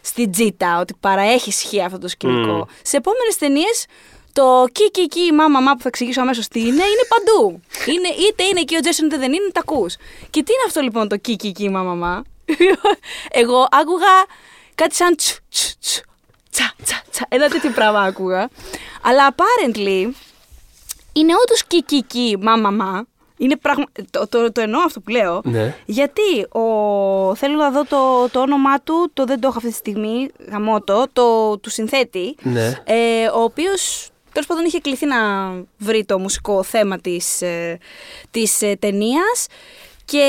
[0.00, 2.66] στην τζίτα ότι παραέχει ισχύα αυτό το σκηνικό.
[2.82, 3.86] Σε επόμενες ταινίες
[4.32, 7.60] το κι κι κι μά μά που θα εξηγήσω αμέσως τι είναι, είναι παντού.
[7.86, 9.94] Είναι, είτε είναι εκεί ο Τζέσον είτε δεν είναι, τα ακούς.
[10.30, 12.22] Και τι είναι αυτό λοιπόν το κι κι κι μά μά μά.
[13.30, 14.06] Εγώ άκουγα
[14.74, 16.02] κάτι σαν τσου τσου τσου
[16.52, 17.26] τσα τσα τσα.
[17.28, 18.48] Ένα τέτοιο πράγμα άκουγα.
[19.02, 20.10] Αλλά apparently
[21.12, 23.06] είναι όντως κι κι κι μα μα μα.
[23.36, 23.84] Είναι πραγμα...
[24.10, 25.40] το, το, το εννοώ αυτό που λέω.
[25.44, 25.76] Ναι.
[25.84, 26.64] Γιατί ο...
[27.34, 31.06] θέλω να δω το, το όνομά του, το δεν το έχω αυτή τη στιγμή, γαμώτο,
[31.12, 32.34] το, του συνθέτη.
[32.42, 32.82] Ναι.
[32.84, 35.16] Ε, ο οποίος τέλος πάντων είχε κληθεί να
[35.78, 37.78] βρει το μουσικό θέμα της, ε,
[38.30, 39.46] της ε, ταινίας
[40.04, 40.24] Και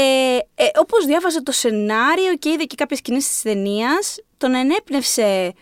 [0.56, 5.54] ε, όπως διάβαζε το σενάριο και είδε και κάποιες σκηνές της ταινίας, τον ενέπνευσε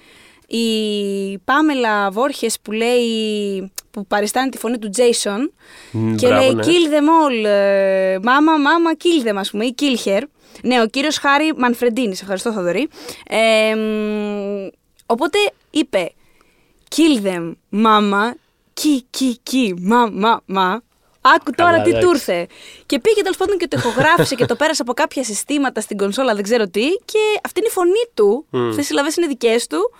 [0.57, 5.49] η Πάμελα Βόρχες που λέει, που παριστάνει τη φωνή του Jason
[5.91, 6.63] Μ, και μπράβο, λέει ναι.
[6.63, 10.21] kill them all, ε, μάμα, μάμα, kill them ας πούμε, ή kill her.
[10.63, 12.87] Ναι, ο κύριος Χάρη Μανφρεντίνης, σε ευχαριστώ Θοδωρή.
[13.27, 14.67] Ε, μ,
[15.05, 15.37] οπότε
[15.69, 16.11] είπε
[16.95, 18.35] kill them, μάμα,
[18.73, 20.81] κι, κι, κι, μα, μα, μα.
[21.21, 22.07] Άκου τώρα Καλά, τι εντάξει.
[22.07, 22.47] του ήρθε.
[22.85, 26.33] Και πήγε τέλος πάντων και το ηχογράφησε και το πέρασε από κάποια συστήματα στην κονσόλα,
[26.35, 26.87] δεν ξέρω τι.
[27.05, 28.45] Και αυτή είναι η φωνή του.
[28.49, 28.67] Μμ.
[28.69, 29.91] Αυτές οι συλλαβές είναι δικές του.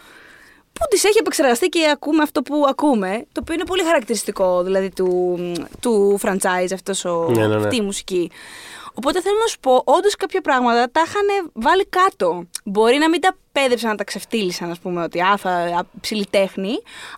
[0.82, 3.26] Που τις έχει επεξεργαστεί και ακούμε αυτό που ακούμε.
[3.32, 5.38] Το οποίο είναι πολύ χαρακτηριστικό δηλαδή του,
[5.80, 7.56] του franchise αυτός ο, Ναι, ναι, ναι.
[7.64, 8.32] αυτή η μουσική.
[8.94, 12.44] Οπότε θέλω να σου πω, όντως κάποια πράγματα τα είχαν βάλει κάτω.
[12.64, 16.26] Μπορεί να μην τα πέδεψαν να τα ξεφτύλισαν, ας πούμε, ότι α, θα, α, ψηλή
[16.30, 16.70] τέχνη,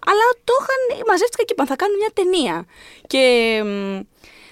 [0.05, 2.65] αλλά το είχαν, μαζεύτηκαν και είπαν, θα κάνουν μια ταινία.
[3.07, 3.99] Και μ,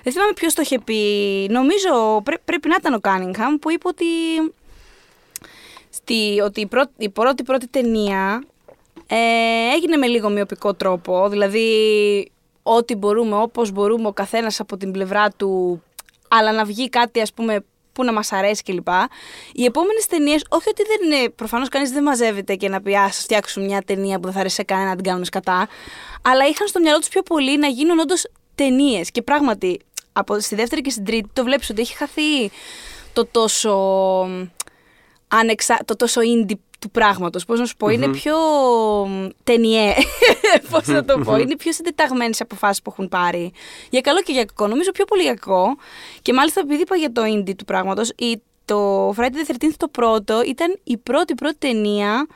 [0.03, 0.97] δεν θυμάμαι ποιος το είχε πει.
[1.49, 4.05] Νομίζω πρέ- πρέπει να ήταν ο Κάνιγχαμ που είπε ότι,
[5.89, 8.43] στη, ότι η, πρώτη, η πρώτη πρώτη ταινία
[9.13, 11.29] ε, έγινε με λίγο μειοπικό τρόπο.
[11.29, 12.31] Δηλαδή,
[12.63, 15.83] ό,τι μπορούμε, όπως μπορούμε ο καθένας από την πλευρά του,
[16.27, 18.87] αλλά να βγει κάτι, ας πούμε, που να μας αρέσει κλπ.
[19.53, 23.11] Οι επόμενες ταινίες, όχι ότι δεν είναι, προφανώς κανείς δεν μαζεύεται και να πει «Α,
[23.11, 25.67] σας φτιάξουν μια ταινία που δεν θα αρέσει σε κανένα να την κάνουν σκατά»,
[26.21, 29.11] αλλά είχαν στο μυαλό τους πιο πολύ να γίνουν όντως ταινίες.
[29.11, 29.79] Και πράγματι,
[30.13, 32.51] από, στη δεύτερη και στην τρίτη το βλέπεις ότι έχει χαθεί
[33.13, 33.73] το τόσο
[35.27, 35.79] ανεξα...
[35.85, 37.45] το τόσο indie του πράγματος.
[37.45, 38.35] Πώς να σου πω, είναι πιο
[39.07, 39.93] μ, ταινιέ.
[40.71, 43.51] Πώς να το πω, είναι πιο συντεταγμένες οι αποφάσεις που έχουν πάρει.
[43.89, 44.67] Για καλό και για κακό.
[44.67, 45.75] Νομίζω πιο πολύ για κακό.
[46.21, 49.87] Και μάλιστα επειδή είπα για το indie του πράγματος, η, το Friday the 13th το
[49.87, 52.27] πρώτο ήταν η πρώτη πρώτη ταινία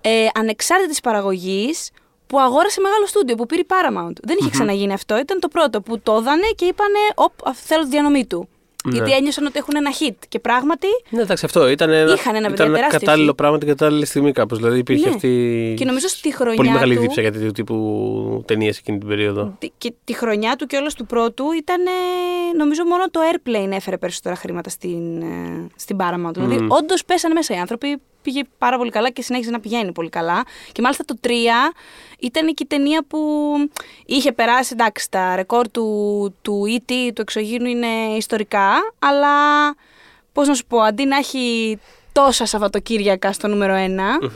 [0.00, 1.90] ε, ανεξάρτητης παραγωγής
[2.26, 4.12] που αγόρασε μεγάλο στούντιο, που πήρε η Paramount.
[4.22, 5.18] Δεν είχε ξαναγίνει αυτό.
[5.18, 8.48] Ήταν το πρώτο που το έδανε και είπανε, οπ, αυτό θέλω τη διανομή του.
[8.84, 8.92] Ναι.
[8.94, 10.14] Γιατί ένιωσαν ότι έχουν ένα hit.
[10.28, 13.36] Και πράγματι, Ναι, εντάξει, αυτό ήταν ένα, Είχαν ένα ήταν τεράστιο κατάλληλο hit.
[13.36, 14.58] πράγμα την κατάλληλη στιγμή κάπως.
[14.58, 15.14] Δηλαδή υπήρχε Ναι.
[15.14, 15.74] αυτή.
[15.76, 19.54] Και νομίζω στη χρονιά Πολύ μεγάλη του- δίψα για τέτοιου τύπου ταινίες εκείνη την περίοδο.
[19.58, 23.70] τη- και τη χρονιά του και όλος του πρώτου ήταν, ε, νομίζω μόνο το Airplane
[23.70, 26.32] έφερε περισσότερα χρήματα στην, ε, στην Paramount.
[26.34, 30.08] Δηλαδή, όντως πέσανε μέσα οι άνθρωποι, πήγε πάρα πολύ καλά και συνέχιζε να πηγαίνει πολύ
[30.08, 30.44] καλά.
[30.72, 31.28] Και μάλιστα το 3
[32.18, 33.18] ήταν και η ταινία που
[34.06, 37.10] είχε περάσει, εντάξει, τα ρεκόρ του, του E.T.
[37.14, 39.34] του εξωγήνου είναι ιστορικά, αλλά
[40.32, 41.78] πώς να σου πω, αντί να έχει
[42.24, 43.78] τόσα Σαββατοκύριακα στο νούμερο 1,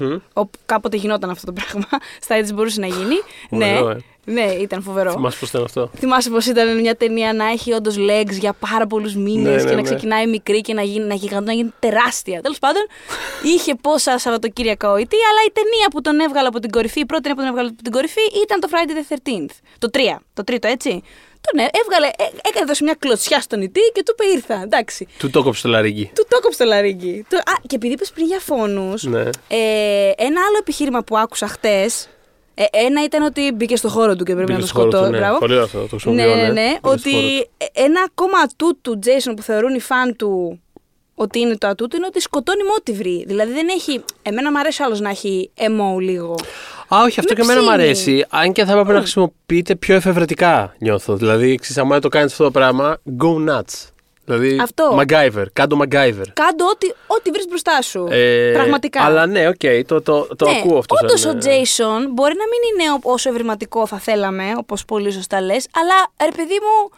[0.00, 0.16] Μμμ.
[0.32, 1.88] όπου κάποτε γινόταν αυτό το πράγμα,
[2.24, 3.14] στα έτσι μπορούσε να γίνει.
[3.50, 4.00] ναι, Φοβερό, ε.
[4.24, 5.10] ναι, ήταν φοβερό.
[5.10, 8.86] Θυμάσαι πώς ήταν αυτό; Θυμάσαι πω ήταν μια ταινία να έχει όντως legs για πάρα
[8.86, 9.82] πολλούς μήνες Ναι, και ναι, να ναι.
[9.82, 12.40] ξεκινάει μικρή και να γίνει, να γιγαντώ, να γίνει τεράστια.
[12.40, 12.82] Τέλος πάντων,
[13.54, 17.06] είχε πόσα Σαββατοκύριακα ο Ιτή, αλλά η ταινία που τον έβγαλε από την κορυφή, η
[17.06, 19.54] πρώτη ταινία που τον έβγαλε από την κορυφή ήταν το Friday the 13th.
[19.78, 19.98] Το 3.
[20.34, 21.02] Το τρίτο, έτσι.
[21.50, 24.62] Τον έ- έβγαλε, έ- έκανε δώσει μια κλωτσιά στον Ιτή και του είπε ήρθα.
[24.62, 25.06] Εντάξει.
[25.18, 26.10] Του το κόψε το λαρίγκι.
[26.14, 27.24] Του το έκοψε το λαρίγκι.
[27.28, 29.20] Το- Α, και επειδή είπες πριν για φόνους, Ναι.
[29.48, 32.08] ε, ένα άλλο επιχείρημα που άκουσα χτες.
[32.54, 34.88] Ε, ένα ήταν ότι μπήκε στο χώρο του και πρέπει Μπήκε να το στο χώρο
[34.90, 35.12] του, σκοτώσει.
[35.12, 35.18] ναι.
[35.18, 35.38] Μπράβο.
[35.38, 36.48] Πολύ ωραίο αυτό, το Ναι, χρησιμοποιώ, ναι, ναι.
[36.48, 36.62] ναι.
[36.62, 40.60] Μπήκε στο χώρο Ότι ε, ένα ακόμα ατού του Jason που θεωρούν οι φαν του
[41.14, 43.24] ότι είναι το ατού του είναι ότι σκοτώνει με ό,τι βρει.
[43.26, 44.04] Δηλαδή δεν έχει.
[44.22, 46.34] Εμένα μου αρέσει άλλος να έχει MO λίγο.
[46.94, 47.82] Α, όχι, αυτό Με και εμένα μου ψήνει.
[47.82, 48.24] αρέσει.
[48.28, 51.16] Αν και θα έπρεπε να χρησιμοποιείται πιο εφευρετικά, νιώθω.
[51.16, 53.86] Δηλαδή, ξέρεις, άμα το κάνεις αυτό το πράγμα, go nuts.
[54.24, 54.98] Δηλαδή, Αυτό.
[55.00, 56.26] MacGyver, κάντο MacGyver.
[56.32, 58.06] Κάντο ό,τι, ό,τι βρεις μπροστά σου.
[58.10, 59.02] Ε, Πραγματικά.
[59.04, 60.94] Αλλά ναι, οκ, το, το, το ναι, ακούω αυτό.
[61.02, 65.12] Όντως σαν, ο ε, Jason μπορεί να μην είναι όσο ευρηματικό θα θέλαμε, όπως πολύ
[65.12, 66.90] σωστά λες, αλλά ρε παιδί μου,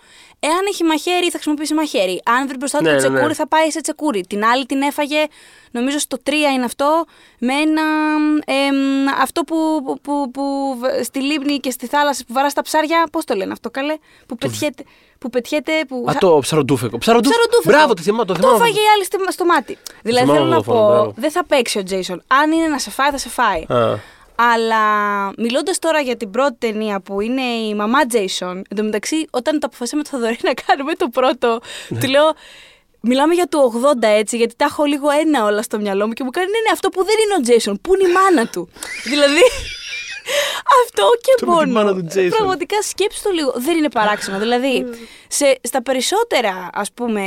[0.49, 2.23] εάν έχει μαχαίρι θα χρησιμοποιήσει μαχαίρι.
[2.25, 3.35] Αν βρει μπροστά του Ναι, το ναι, τσεκούρι ναι.
[3.35, 4.21] θα πάει σε τσεκούρι.
[4.29, 5.25] Την άλλη την έφαγε,
[5.71, 7.05] νομίζω στο 3 είναι αυτό,
[7.39, 7.83] με ένα.
[8.47, 8.77] εμ,
[9.23, 10.43] αυτό που, που, που, που
[10.79, 13.95] β- στη λίμνη και στη θάλασσα που βαράς τα ψάρια, πώς το λένε αυτό καλέ,
[14.27, 14.85] που πετιέται.
[15.19, 15.73] Που πετιέται.
[15.89, 16.05] Που...
[16.09, 16.99] Α, το ψαροντούφεκο.
[16.99, 17.39] Ψαροντούφεκο.
[17.39, 17.77] Ψαροντούφεκο.
[17.79, 18.25] Μπράβο, το θυμάμαι.
[18.25, 18.57] Το, Το θυμάμαι.
[18.57, 19.79] έφαγε η άλλη στο, στο μάτι.
[20.03, 21.13] Δηλαδή θυμάμαι θέλω να αυτό το φόνο, πω, μπράβο.
[21.17, 22.23] δεν θα παίξει ο Τζέισον.
[22.27, 23.65] Αν είναι να σε φάει, θα σε φάει.
[24.37, 24.81] Α, Αλλά
[25.39, 29.59] μιλώντας τώρα για την πρώτη ταινία που είναι η μαμά Τζέισον, εν τω μεταξύ, όταν
[29.59, 31.99] το αποφασίσαμε το Θοδωρή να κάνουμε το πρώτο, Ναι.
[32.01, 32.33] του λέω.
[33.07, 33.73] Μιλάμε για το
[34.03, 36.59] 80 έτσι, γιατί τα έχω λίγο ένα όλα στο μυαλό μου και μου κάνει ναι,
[36.59, 38.69] ναι, αυτό που δεν είναι ο Τζέισον, που είναι η μάνα του.
[39.13, 39.43] δηλαδή.
[40.85, 41.73] Αυτό και Αυτό με τη μόνο.
[41.85, 42.29] μάνα του Jason.
[42.37, 43.53] Πραγματικά σκέψου το λίγο.
[43.57, 44.39] Δεν είναι παράξενο.
[44.39, 44.85] δηλαδή,
[45.39, 47.23] σε, στα περισσότερα, ας πούμε,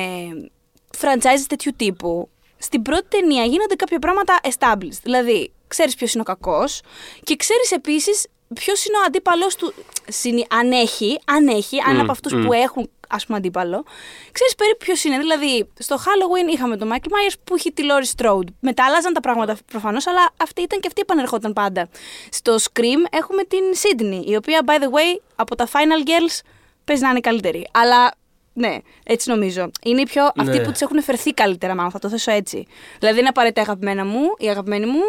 [1.02, 5.00] franchises τέτοιου τύπου, στην πρώτη ταινία γίνονται κάποια πράγματα established.
[5.04, 6.82] Δηλαδή, ξέρεις ποιος είναι ο κακός
[7.24, 9.74] και ξέρεις επίσης ποιος είναι ο αντίπαλος του.
[10.10, 12.46] Συνη- Αν έχει, αν έχει, αν Μμ, από αυτούς μμ.
[12.46, 13.84] που έχουν ας πούμε αντίπαλο,
[14.32, 15.18] ξέρεις περίπου ποιος είναι.
[15.18, 18.48] Δηλαδή, στο Halloween είχαμε τον Michael Myers που είχε τη Laurie Strode.
[18.60, 21.90] Μετά άλλαζαν τα πράγματα προφανώς, αλλά αυτή ήταν και αυτή επανερχόταν πάντα.
[22.32, 26.40] Στο Scream έχουμε την Sydney, η οποία, by the way, από τα Final Girls
[26.84, 27.68] παίζει να είναι η καλύτερη.
[27.74, 28.12] Αλλά
[28.60, 29.72] Ναι, έτσι νομίζω.
[29.84, 30.64] Είναι οι πιο αυτοί Ναι.
[30.64, 32.58] που τι έχουν φερθεί καλύτερα, μάλλον θα το θέσω έτσι.
[33.00, 35.02] Δηλαδή δεν είναι απαραίτητα αγαπημένα μου, η αγαπημένη μου,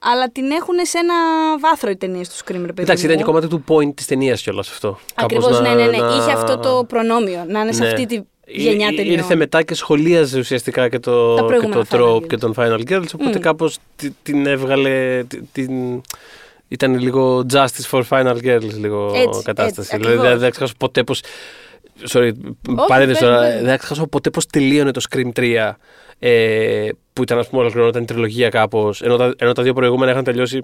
[0.00, 1.14] αλλά την έχουν σε ένα
[1.60, 2.82] βάθρο οι ταινίες του Scream, ρε παιδί.
[2.82, 3.10] Εντάξει, μου.
[3.10, 4.98] ήταν και κομμάτι του point της ταινίας κιόλας αυτό.
[5.14, 5.96] Ακριβώ, Κάπως ναι, να- ναι, ναι.
[5.96, 7.88] να- Είχε αυτό το προνόμιο να είναι σε Ναι.
[7.88, 8.24] αυτή τη Ή-
[8.62, 9.14] γενιά ή- ταινιών.
[9.14, 12.26] Ήρθε μετά και σχολίαζε ουσιαστικά και το, Τα και προηγούμενα το Final trope Girls.
[12.28, 13.40] και τον Final Girls, οπότε Μμ.
[13.40, 15.24] κάπως τη- την έβγαλε.
[15.28, 16.00] τη- Την,
[16.68, 19.80] ήταν λίγο justice for Final Girls λίγο Έτσι, κατάσταση.
[19.80, 20.30] έτσι, δηλαδή δεν ακριβώς.
[20.30, 21.22] δεν θα ξεχάσω ποτέ πως...
[22.08, 22.30] Sorry,
[22.86, 23.46] παρένθεση φέρε, τώρα.
[23.46, 23.58] φέρε.
[23.60, 25.72] Δεν θα ξεχάσω ποτέ πως τελείωνε το Scream 3
[26.18, 30.10] ε, που ήταν ας πούμε ολοκληρωνόταν η τριλογία κάπως ενώ τα, ενώ τα δύο προηγούμενα
[30.12, 30.62] είχαν τελειώσει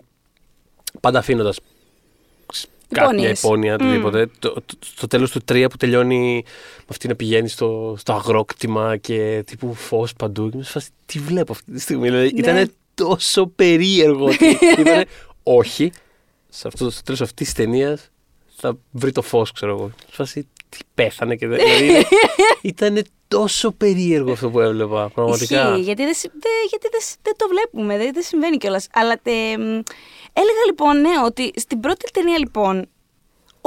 [1.01, 1.59] πάντα αφήνοντας
[2.89, 3.43] κάποια Υπόνοιες.
[3.43, 3.87] υπόνοια, Μμ.
[3.87, 4.26] οτιδήποτε.
[4.39, 4.62] Το, το,
[5.01, 6.43] το τέλος του 3 που τελειώνει
[6.78, 10.49] με αυτή να πηγαίνεις στο, στο αγρόκτημα και τύπου φως παντού.
[10.49, 12.09] Και είμαι σε φάση, τι βλέπω αυτή τη στιγμή.
[12.09, 12.39] Δηλαδή, Ναι.
[12.51, 14.24] Ήταν τόσο περίεργο.
[14.24, 14.45] ότι
[14.78, 15.05] είπανε,
[15.43, 15.93] όχι,
[16.49, 18.11] σε αυτό, στο τέλος αυτής της ταινίας
[18.57, 19.90] θα βρει το φως, ξέρω εγώ.
[19.98, 21.59] Σε φάση, τι πέθανε και δεν...
[21.59, 22.07] δηλαδή,
[22.62, 25.68] ήταν τόσο περίεργο αυτό που έβλεπα, πραγματικά.
[25.70, 28.86] Ισχύει, γιατί δεν, συ- δε- γιατί δεν, συ- δεν το βλέπουμε, δεν, δεν συμβαίνει κιόλας.
[28.92, 29.62] Αλλά ε, μ,
[30.32, 32.86] έλεγα λοιπόν, ναι, ότι στην πρώτη ταινία λοιπόν,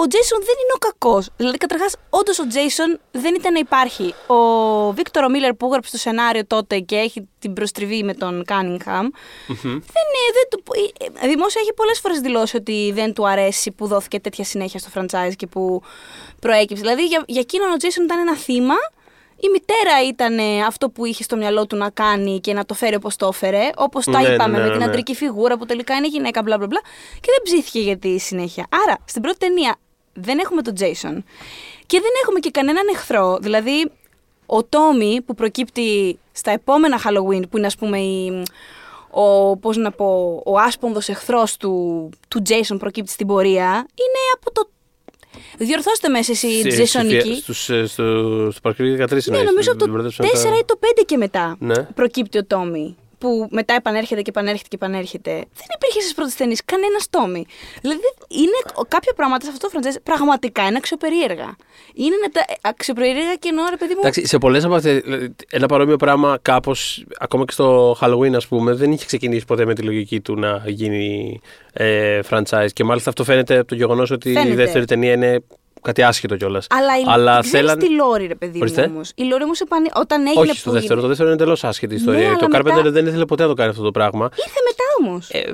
[0.01, 1.29] ο Τζέισον δεν είναι ο κακός.
[1.37, 4.13] Δηλαδή, καταρχάς, όντως ο Τζέισον δεν ήταν να υπάρχει.
[4.27, 4.37] Ο
[4.91, 9.05] Βίκτορο Μίλλερ που έγραψε το σενάριο τότε και έχει την προστριβή με τον Κάνιγχαμ,
[9.47, 9.57] Μμμ.
[9.63, 10.63] δεν, είναι- δεν του,
[11.21, 14.79] ε, ε, δημόσια έχει πολλές φορές δηλώσει ότι δεν του αρέσει που δόθηκε τέτοια συνέχεια
[14.79, 15.81] στο franchise και που
[16.39, 16.81] προέκυψε.
[16.81, 18.75] Δηλαδή για, για εκείνον ο Jason ήταν ένα θύμα.
[19.41, 22.73] Η μητέρα ήταν ε, αυτό που είχε στο μυαλό του να κάνει και να το
[22.73, 23.69] φέρει όπως το έφερε.
[23.75, 24.85] Όπως τα Ναι, είπαμε ναι, με την ναι.
[24.85, 26.79] αντρική φιγούρα που τελικά είναι γυναίκα, μπλα μπλα μπλα.
[27.13, 28.65] Και δεν ψήθηκε για τη συνέχεια.
[28.85, 29.75] Άρα στην πρώτη ταινία
[30.21, 31.17] δεν έχουμε τον Jason
[31.85, 33.37] και δεν έχουμε και κανέναν εχθρό.
[33.41, 33.91] Δηλαδή
[34.45, 38.43] ο Τόμι που προκύπτει στα επόμενα Halloween, που είναι ας πούμε η,
[39.11, 43.65] ο, πώς να πω, ο άσπονδος εχθρός του, του Jason προκύπτει στην πορεία,
[43.95, 44.69] είναι από το...
[45.57, 47.35] Διορθώστε με εσείς οι Στη- στη- Jasonικοί.
[47.41, 48.03] στους, ε, στο,
[48.51, 50.79] στο παρκήριο 13 Ναι, εννοείς, νομίζω από την το μπερδέψα 4 με τα- ή το
[50.79, 51.83] 5 και μετά Ναι.
[51.83, 52.95] προκύπτει ο Τόμι.
[53.19, 55.31] Που μετά επανέρχεται και επανέρχεται και επανέρχεται.
[55.31, 57.45] Δεν υπήρχε στις πρώτες ταινίες κανένας Τόμι.
[57.81, 61.55] Δηλαδή είναι κάποια πράγματα σε αυτό το franchise πραγματικά είναι αξιοπερίεργα.
[61.93, 63.99] Είναι να τα αξιοπερίεργα και εννοώ ρε παιδί μου.
[63.99, 65.01] Εντάξει, σε πολλές από αυτές.
[65.49, 69.73] Ένα παρόμοιο πράγμα, κάπως, ακόμα και στο Halloween, ας πούμε, δεν είχε ξεκινήσει ποτέ με
[69.73, 71.39] τη λογική του να γίνει
[71.73, 72.67] ε, franchise.
[72.73, 74.51] Και μάλιστα αυτό φαίνεται από το γεγονός ότι Φαίνεται.
[74.51, 75.39] η δεύτερη ταινία είναι
[75.81, 76.67] κάτι άσχετο κιόλας.
[76.69, 78.87] Αλλά, η, Αλλά ξέρεις θέλαν- τη Λόρι, ρε παιδί Ορίστε.
[78.87, 79.11] μου όμως.
[79.15, 79.89] Η Λόρι όμως επανε...
[79.95, 80.79] όταν έγινε Όχι στο που δεύτερο.
[80.87, 82.29] Το έγινε- δεύτερο είναι εντελώς άσχετη ιστορία.
[82.29, 84.29] Ναι, το αλλά Carpenter μετά- δεν ήθελε ποτέ να το κάνει αυτό το πράγμα.
[84.35, 85.29] Ήρθε μετά όμως.
[85.29, 85.53] Ε,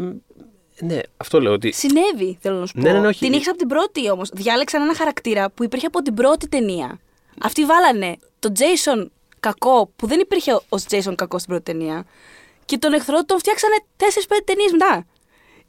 [0.85, 1.71] ναι, αυτό λέω ότι.
[1.71, 2.81] Συνέβη, θέλω να σου πω.
[2.81, 3.19] Ναι, ναι, ναι, όχι.
[3.25, 4.29] Την είχε από την πρώτη όμως.
[4.33, 6.99] Διάλεξαν ένα χαρακτήρα που υπήρχε από την πρώτη ταινία.
[7.41, 9.05] Αυτοί βάλανε τον Jason
[9.39, 12.05] κακό, που δεν υπήρχε ως Jason κακό στην πρώτη ταινία.
[12.65, 14.03] Και τον εχθρό τον φτιάξανε 4-5
[14.45, 15.05] ταινίες μετά.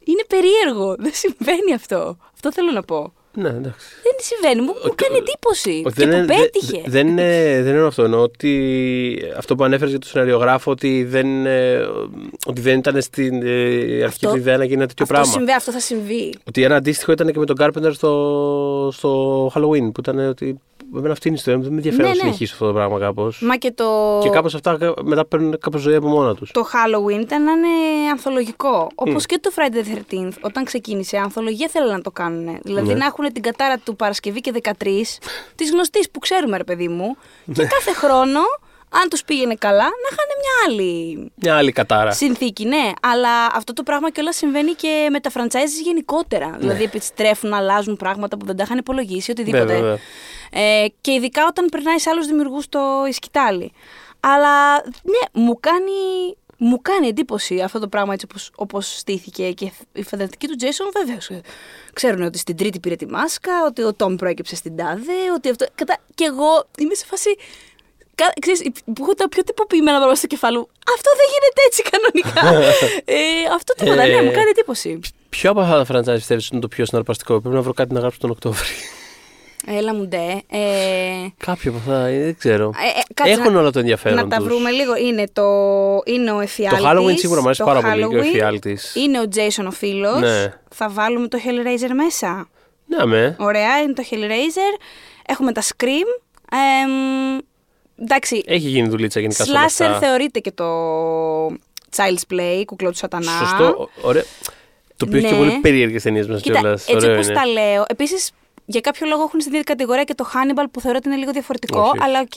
[0.04, 0.94] Είναι περίεργο.
[0.98, 2.16] Δεν συμβαίνει αυτό.
[2.34, 3.12] Αυτό θέλω να πω.
[3.38, 3.86] Ναι, εντάξει.
[4.02, 4.60] Δεν συμβαίνει.
[4.60, 5.82] Μου, μου Ότι- κάνει εντύπωση.
[5.86, 6.80] Ότι και δεν που είναι- δε- πέτυχε.
[6.84, 8.02] δε- δεν, είναι, δεν είναι αυτό.
[8.02, 8.52] Εννοώ ότι
[9.36, 11.76] αυτό που ανέφερες για τον σεναριογράφο ότι δεν, ε,
[12.46, 15.32] ότι δεν ήταν στην ε, αρχική Αυτό- του ιδέα να γίνει ένα τέτοιο αυτό πράγμα.
[15.32, 16.34] συμβαίνει, αυτό θα συμβεί.
[16.48, 19.92] Ότι ένα αντίστοιχο ήταν και με τον Carpenter στο, στο Halloween.
[19.92, 20.60] Που ήταν ότι.
[20.96, 21.64] Εμένα αυτή είναι η ιστορία μου.
[21.64, 22.20] Δεν με ενδιαφέρει Ναι, να ναι.
[22.22, 23.40] συνεχίσω αυτό το πράγμα κάπως.
[23.42, 24.18] Μα και το.
[24.22, 26.50] Και κάπως αυτά μετά παίρνουν κάπως ζωή από μόνα τους.
[26.50, 27.68] το Halloween ήταν να είναι
[28.10, 28.88] ανθολογικό.
[28.94, 32.58] Όπως και το Friday the 13th, όταν ξεκίνησε, ανθολογία θέλουν να το κάνουν.
[32.62, 32.94] Δηλαδή Ναι.
[32.94, 35.18] να έχουν την κατάρα του Παρασκευή και 13,
[35.54, 37.16] της γνωστής που ξέρουμε, ρε παιδί μου.
[37.52, 38.40] Και κάθε χρόνο,
[38.88, 42.10] αν τους πήγαινε καλά, να είχαν μια άλλη Μια άλλη κατάρα.
[42.12, 42.92] συνθήκη, ναι.
[43.02, 46.48] Αλλά αυτό το πράγμα κιόλας συμβαίνει και με τα franchises γενικότερα.
[46.48, 46.56] Ναι.
[46.58, 49.64] Δηλαδή επιστρέφουν, αλλάζουν πράγματα που δεν τα είχαν υπολογίσει, οτιδήποτε.
[49.64, 49.98] Βέβαια, βέβαια.
[50.50, 52.80] Ε, και ειδικά όταν περνάει σε άλλους δημιουργούς το
[53.10, 53.72] σκητάλι.
[54.20, 55.92] Αλλά ναι, μου κάνει,
[56.56, 59.50] μου κάνει εντύπωση αυτό το πράγμα έτσι όπως, όπως στήθηκε.
[59.52, 61.30] Και η φανταστική του Jason βεβαίως.
[61.92, 65.66] Ξέρουν ότι στην τρίτη πήρε τη μάσκα, ότι ο Τόμ προέκυψε στην τάδε, ότι αυτό.
[65.74, 65.96] Κατά...
[66.14, 67.36] Και εγώ είμαι σε φάση.
[68.20, 70.68] Κα- Ξέρεις, που έχω τα πιο τυποποιημένα πράγματα στο κεφάλι μου.
[70.94, 72.68] Αυτό δεν γίνεται έτσι κανονικά.
[73.18, 75.00] ε, αυτό τίποτα, ναι, Ε, μου κάνει εντύπωση.
[75.28, 78.00] Ποιο από αυτά τα franchise πιστεύεις είναι το πιο συναρπαστικό; Πρέπει να βρω κάτι να
[78.00, 78.66] γράψω τον Οκτώβρη.
[79.68, 80.40] Έλα μου ντε.
[80.50, 80.60] Ε,
[81.36, 82.72] Κάποιο από αυτά, ε, δεν ξέρω.
[82.84, 84.16] Ε, ε, κάτσε Έχουν να- όλα το ενδιαφέρον.
[84.18, 84.46] Να τα τους.
[84.46, 84.96] βρούμε λίγο.
[84.96, 85.42] Είναι, το,
[86.04, 86.82] είναι ο εφιάλτης.
[86.82, 88.24] Το Halloween σίγουρα μου αρέσει το πάρα πολύ και ο Halloween.
[88.26, 88.94] εφιάλτης.
[88.94, 90.20] Είναι ο Jason ο φίλος.
[90.20, 90.52] Ναι.
[90.74, 92.48] Θα βάλουμε το Hellraiser μέσα.
[92.86, 93.36] Ναι, με.
[93.38, 94.80] Ωραία, είναι το Hellraiser.
[95.26, 96.20] Έχουμε τα Scream.
[96.52, 97.38] Εμ,
[98.00, 99.98] εντάξει, Έχει γίνει δουλίτσα γενικά σε όλα slasher αυτά.
[99.98, 100.66] θεωρείται και το
[101.96, 103.30] Child's Play, κουκλό του σατανά.
[103.38, 103.88] Σωστό.
[104.02, 104.24] Ωραία.
[104.96, 105.38] Το οποίο έχει και Ναι.
[105.38, 106.86] πολύ περίεργες ταινίες μέσα Κοίτα, κιόλας.
[106.88, 107.84] έτσι όπως τα λέω.
[107.88, 108.30] Επίσης,
[108.66, 111.32] για κάποιο λόγο έχουν στην ίδια κατηγορία και το Hannibal που θεωρώ ότι είναι λίγο
[111.32, 111.98] διαφορετικό, Όχι, όχι.
[112.02, 112.36] αλλά οκ.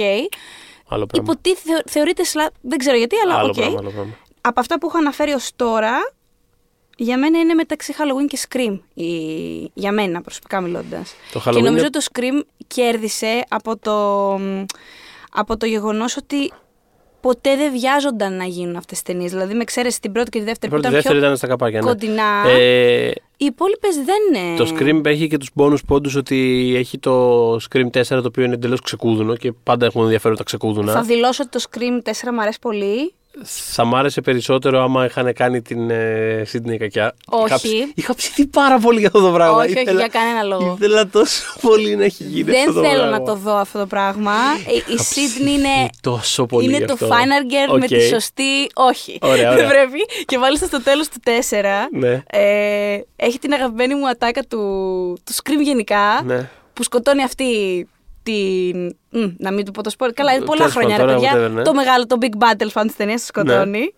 [0.91, 1.31] Άλλο πράγμα.
[1.31, 2.49] Υποτίθεται, θεω- θεωρείται sla...
[2.61, 3.53] Δεν ξέρω γιατί, αλλά Άλλο οκ.
[3.55, 4.13] πράγμα, άλλο πράγμα.
[4.41, 6.13] Από αυτά που έχω αναφέρει ως τώρα,
[7.01, 8.79] Για μένα είναι μεταξύ Halloween και Scream.
[8.93, 9.05] Η...
[9.73, 11.13] Για μένα προσωπικά μιλώντας.
[11.31, 13.95] Το Και Halloween νομίζω είναι- το Scream κέρδισε από το,
[15.29, 16.51] από το γεγονός ότι
[17.21, 19.31] ποτέ δεν βιάζονταν να γίνουν αυτές τις ταινίες.
[19.31, 21.37] Δηλαδή με εξαίρεση την πρώτη και τη Η δεύτερη πρώτη που ήταν δεύτερη πιο ήταν
[21.37, 21.79] στα καπάκια.
[21.81, 21.87] Ναι.
[21.87, 22.47] κοντινά.
[22.47, 23.07] Ε,
[23.37, 24.57] Οι υπόλοιπες δεν είναι.
[24.57, 28.53] Το Scream έχει και τους bonus πόντους ότι έχει το Scream 4 το οποίο είναι
[28.53, 30.91] εντελώς ξεκούδουνο και πάντα έχουν ενδιαφέρον τα ξεκούδουνα.
[30.91, 33.13] Θα δηλώσω ότι το Scream 4 μου αρέσει πολύ.
[33.43, 37.15] Θα μ' άρεσε περισσότερο άμα είχαν κάνει την ε, Sydney κακιά.
[37.29, 37.45] Όχι.
[37.45, 39.57] Είχα, ψ- είχα ψηθεί πάρα πολύ για αυτό το πράγμα.
[39.57, 40.77] όχι, όχι, για κανένα λόγο.
[40.79, 43.17] Ήθελα τόσο πολύ να έχει γίνει Δεν αυτό το θέλω πράγμα.
[43.19, 44.33] να το δω αυτό το πράγμα.
[44.67, 47.07] Η- Η Είχα Sydney ψηθεί είναι, τόσο πολύ είναι γι' το αυτό.
[47.07, 47.87] Final Girl με Οκ.
[47.89, 48.69] τη σωστή.
[48.73, 49.17] Όχι.
[49.21, 49.55] Ωραία, ωραία.
[49.55, 50.25] Δεν πρέπει.
[50.25, 51.29] Και μάλιστα στο τέλος του 4
[51.91, 52.21] Ναι.
[52.29, 54.57] ε, έχει την αγαπημένη μου ατάκα του,
[55.23, 56.21] του Scream γενικά.
[56.25, 56.49] Ναι.
[56.73, 57.45] Που σκοτώνει αυτή
[58.29, 58.95] την.
[59.09, 60.11] Μ, να μην του πω το σπορ.
[60.13, 61.31] Καλά, είναι πολλά Τέλος χρόνια, ρε πάντων, παιδιά.
[61.31, 61.61] τώρα, whatever, ναι.
[61.61, 63.93] Το μεγάλο, το Big Battle fan της ταινίας το σκοτώνει.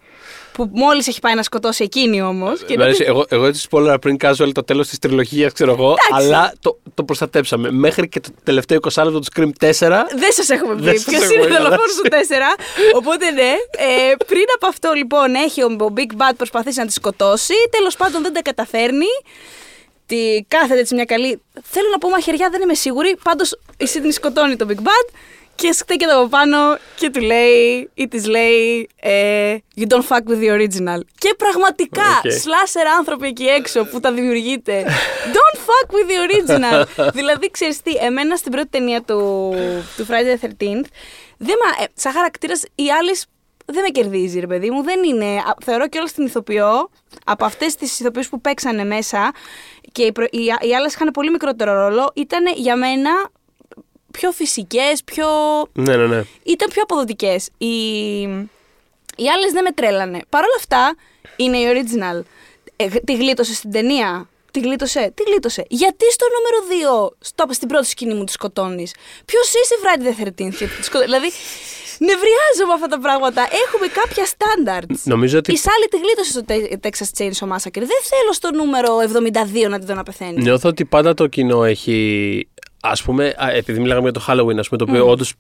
[0.54, 2.62] Που μόλις έχει πάει να σκοτώσει εκείνη όμως.
[2.78, 6.54] Μ' αρέσει, εγώ, εγώ έτσι spoiler πριν casual το τέλος της τριλογίας, ξέρω εγώ, αλλά
[6.60, 7.72] το, το προστατέψαμε.
[7.72, 9.70] Μέχρι και το τελευταίο 20 λεπτό του Scream 4.
[10.16, 12.56] Δεν σας έχουμε Δεν πει σας ποιος έχουμε είναι ο πει, δολοφόνος αλλά- του
[12.92, 12.96] 4.
[12.96, 13.52] Οπότε ναι.
[13.72, 17.54] Ε, πριν από αυτό λοιπόν έχει ο ο Big Bad προσπαθήσει να τη σκοτώσει.
[17.70, 19.06] Τέλος πάντων δεν τα καταφέρνει.
[20.12, 21.42] Τη κάθεται έτσι μια καλή.
[21.62, 23.18] Θέλω να πω μαχαιριά, δεν είμαι σίγουρη.
[23.24, 25.14] Πάντως η Sydney σκοτώνει τον Big Bad
[25.56, 26.58] και στέκεται από πάνω
[26.96, 31.00] και του λέει ή της λέει ε, You don't fuck with the original.
[31.18, 32.32] Και πραγματικά, Ok.
[32.32, 34.86] slasher άνθρωποι εκεί έξω που τα δημιουργείτε.
[35.34, 36.86] Don't fuck with the original.
[37.18, 39.54] δηλαδή, ξέρεις τι, εμένα στην πρώτη ταινία του,
[39.98, 40.86] του Friday the 13th,
[41.38, 43.18] δεν μα, ε, σαν χαρακτήρας η άλλη
[43.72, 44.84] δεν με κερδίζει, ρε παιδί μου.
[44.84, 45.26] Δεν είναι.
[45.26, 46.90] α, Θεωρώ και όλα την ηθοποιό,
[47.26, 49.32] από αυτές τις ηθοποιού που παίξανε μέσα
[49.92, 53.12] και οι, προ- οι, οι άλλες είχαν πολύ μικρότερο ρόλο, ήταν για μένα
[54.12, 55.28] πιο φυσικές, πιο
[55.74, 56.24] Ναι, ναι, ναι.
[56.44, 57.50] ήταν πιο αποδοτικές.
[57.58, 57.68] Οι,
[59.16, 60.20] οι άλλες δεν με τρέλανε.
[60.30, 60.96] Παρ' όλα αυτά
[61.36, 62.22] είναι η original.
[62.76, 64.30] Ε, τη γλίτωσε στην ταινία.
[64.52, 65.12] Τη γλίτωσε.
[65.16, 65.66] Τι γλίτωσε.
[65.70, 66.58] Γιατί στο νούμερο
[67.10, 68.94] 2, στο, στην πρώτη σκηνή μου τη σκοτώνεις;
[69.26, 71.06] Ποιος είσαι Friday the 13th και τη σκοτώνει.
[71.06, 71.30] δηλαδή,
[72.00, 73.42] νευριάζω με αυτά τα πράγματα.
[73.66, 74.96] Έχουμε κάποια standards.
[75.04, 77.84] Νομίζω ότι Η Σάλη τη γλίτωσε στο Te- Texas Chainsaw Massacre.
[77.94, 78.98] Δεν θέλω στο νούμερο
[79.64, 80.42] 72 να τη δω να πεθαίνει.
[80.42, 82.48] νιώθω ότι πάντα το κοινό έχει.
[82.82, 85.34] Α πούμε, α, επειδή μιλάγαμε για το Halloween, ας πούμε, το οποίο όντως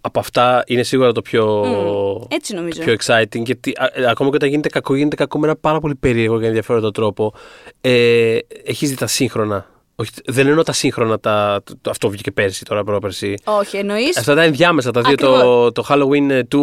[0.00, 2.78] από αυτά είναι σίγουρα το πιο, Μμ, έτσι νομίζω.
[2.78, 3.42] το πιο exciting.
[3.44, 6.40] Γιατί α, ε, ακόμα και όταν γίνεται κακό, γίνεται κακό με ένα πάρα πολύ περίεργο
[6.40, 7.32] και ενδιαφέροντα τρόπο.
[7.80, 9.66] Ε, Έχει δει τα σύγχρονα.
[10.00, 13.34] Όχι, δεν εννοώ τα σύγχρονα, τα, το, το- αυτό βγήκε πέρσι, τώρα πρόπερσι.
[13.44, 15.72] Όχι, εννοείς; Αυτά τα ενδιάμεσα, τα δύο, το, Ακριβώς.
[15.72, 16.62] το Halloween ε, του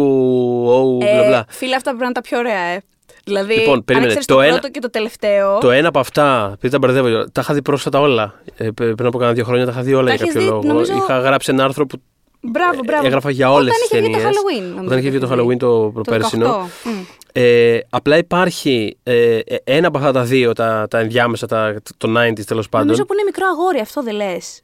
[0.68, 1.44] oh, μπλα μπλα.
[1.48, 2.82] φίλε, αυτά πρέπει να είναι τα πιο ωραία, ε.
[3.28, 5.58] Δηλαδή, Λοιπόν, περίμενε, αν ξέρεις το το, ένα- πρώτο και το τελευταίο.
[5.58, 8.34] Το ένα από αυτά, επειδή τα μπερδεύω, τα είχα δει πρόσφατα όλα.
[8.56, 10.48] Ε, π- πριν από κάνα δύο χρόνια τα είχα δει όλα Τα για έχεις κάποιο
[10.48, 10.66] δει, λόγο.
[10.74, 12.02] νομίζω- Είχα γράψει ένα άρθρο που
[12.40, 13.06] Μπράβο, μπράβο.
[13.06, 14.16] έγραφα για όλες τι Όταν ταινίε.
[14.18, 14.62] είχε βγει το Halloween.
[14.68, 16.46] νομίζω Όταν είχε βγει το ότι Halloween το προπέρσινο.
[16.84, 16.90] 18.
[16.90, 17.02] Μμ.
[17.32, 22.08] Ε, απλά υπάρχει ε, ε, ένα από αυτά τα δύο, τα, τα ενδιάμεσα, τα, το
[22.18, 22.86] 90s τέλος πάντων.
[22.86, 24.60] Νομίζω που είναι μικρό αγόρι, αυτό δεν λες.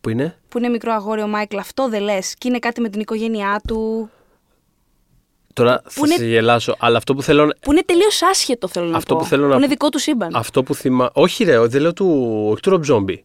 [0.00, 2.34] Που είναι; Που είναι μικρό αγόρι ο Μάικλ, αυτό δεν λες.
[2.38, 4.10] Και είναι κάτι με την οικογένειά του.
[5.52, 8.96] Τώρα θα είναι- σε γελάσω, αλλά αυτό που θέλω, Που είναι τελείως άσχετο, θέλω να
[8.96, 9.20] Αυτό πω.
[9.20, 10.30] που θέλω να- είναι δικό του σύμπαν.
[10.34, 11.10] αυτό που θυμά...
[11.12, 13.16] Όχι ρε, δεν λέω του, όχι του Rob Zombie.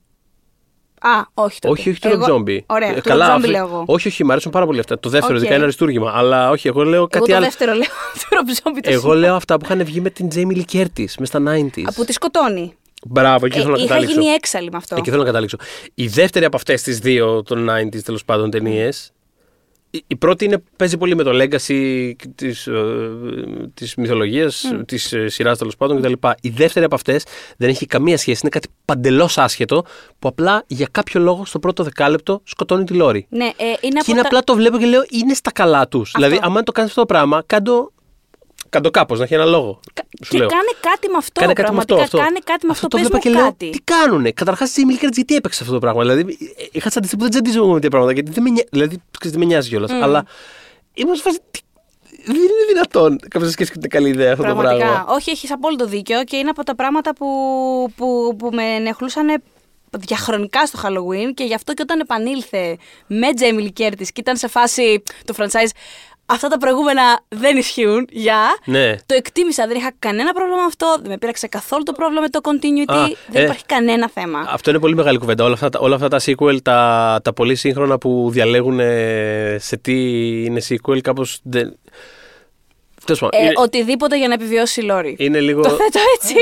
[0.99, 1.73] Α, όχι τότε.
[1.79, 2.59] Όχι, όχι του Εγώ- Rob Zombie.
[2.65, 3.83] Ωραία, Ε, του Rob Zombie αυτό- λέω εγώ.
[3.87, 4.99] Όχι, όχι, μου αρέσουν πάρα πολύ αυτά.
[4.99, 5.39] Το δεύτερο, Οκ.
[5.39, 6.11] ειδικά είναι αριστούργημα.
[6.15, 7.45] Αλλά όχι, εγώ λέω Εγώ κάτι το άλλο.
[7.45, 7.81] δεύτερο λέω.
[8.19, 9.17] του Rob Zombie το Εγώ σύμπαν.
[9.17, 11.83] λέω αυτά που είχαν βγει με την Jamie Lee Curtis μες στα 90s.
[11.85, 12.73] Από τη σκοτώνει.
[13.07, 14.19] Μπράβο, εκεί Ε, θέλω να είχα καταλήξω.
[14.19, 14.95] γίνει έξαλλη με αυτό.
[14.95, 15.57] Εκεί θέλω να καταλήξω.
[15.93, 19.11] Η δεύτερη από αυτές τις δύο των 90s τέλος πάντων ταινίες.
[19.89, 22.53] Η, η πρώτη είναι, παίζει πολύ με το legacy τη
[23.73, 24.81] της μυθολογία, Mm.
[24.87, 26.13] της τη σειράς τέλος πάντων κτλ.
[26.41, 27.23] Η δεύτερη από αυτές
[27.57, 28.39] δεν έχει καμία σχέση.
[28.41, 29.85] Είναι κάτι παντελώς άσχετο
[30.19, 33.25] που απλά για κάποιο λόγο στο πρώτο δεκάλεπτο σκοτώνει τη Λόρη.
[33.29, 34.27] Ναι, ε, είναι Και από είναι τα...
[34.27, 36.11] απλά το βλέπω και λέω είναι στα καλά τους.
[36.15, 37.91] Δηλαδή, άμα το κάνεις αυτό το πράγμα, κάντο,
[38.69, 39.79] κάντο κάπως, να έχει ένα λόγο.
[39.93, 40.47] Κα- Σου Και λέω.
[40.47, 41.41] κάνε κάτι με αυτό.
[41.41, 41.93] Κάνε κάτι με αυτό.
[41.95, 42.17] πραγματικά αυτό.
[42.17, 42.87] κάνε κάτι με αυτό.
[42.87, 43.69] το Πες βλέπα μου και λέω, κάτι.
[43.69, 46.89] τι κάνουνε; Καταρχάς, η Jamie Lee Curtis γιατί έπαιξες αυτό το πράγμα; Δηλαδή, ε, είχα
[46.89, 48.13] τσαντιστεί που δεν τσαντίζομαι με τέτοια πράγματα.
[48.13, 49.91] Γιατί δεν με, νοιάζει- δηλαδή, ξέρεις, δεν με νοιάζει κιόλας.
[49.91, 50.25] Αλλά
[50.93, 51.39] ήμουν σε φάση.
[51.51, 51.59] τι-
[52.25, 54.85] Δεν είναι δυνατόν κάποιος να σκέφτεται καλή ιδέα αυτό το Πραγματικά.
[54.85, 55.05] πράγμα.
[55.09, 57.27] Όχι, έχεις απόλυτο δίκιο και είναι από τα πράγματα που,
[57.95, 59.41] που, που με ενεχλούσαν
[59.97, 64.37] διαχρονικά στο Halloween και γι' αυτό και όταν επανήλθε με Jamie Lee Curtis και ήταν
[64.37, 65.69] σε φάση το franchise
[66.29, 68.39] αυτά τα προηγούμενα δεν ισχύουν, για.
[68.65, 68.95] Ναι.
[69.05, 72.29] Το εκτίμησα, δεν είχα κανένα πρόβλημα με αυτό, δεν με πείραξε καθόλου το πρόβλημα με
[72.29, 73.43] το continuity, Α, δεν ε.
[73.43, 74.45] υπάρχει κανένα θέμα.
[74.49, 75.43] Αυτό είναι πολύ μεγάλη κουβέντα.
[75.43, 79.77] Όλα αυτά, τα- όλα αυτά τα sequel, τα, τα πολύ σύγχρονα που διαλέγουν ε, σε
[79.77, 79.93] τι
[80.45, 81.39] είναι sequel, κάπως.
[81.43, 81.77] Δεν...
[83.05, 85.15] Τέλος πάντων, Ε, είναι, οτιδήποτε για να επιβιώσει η Λόρη.
[85.19, 85.61] είναι λίγο.
[85.61, 86.35] Το θέτω έτσι.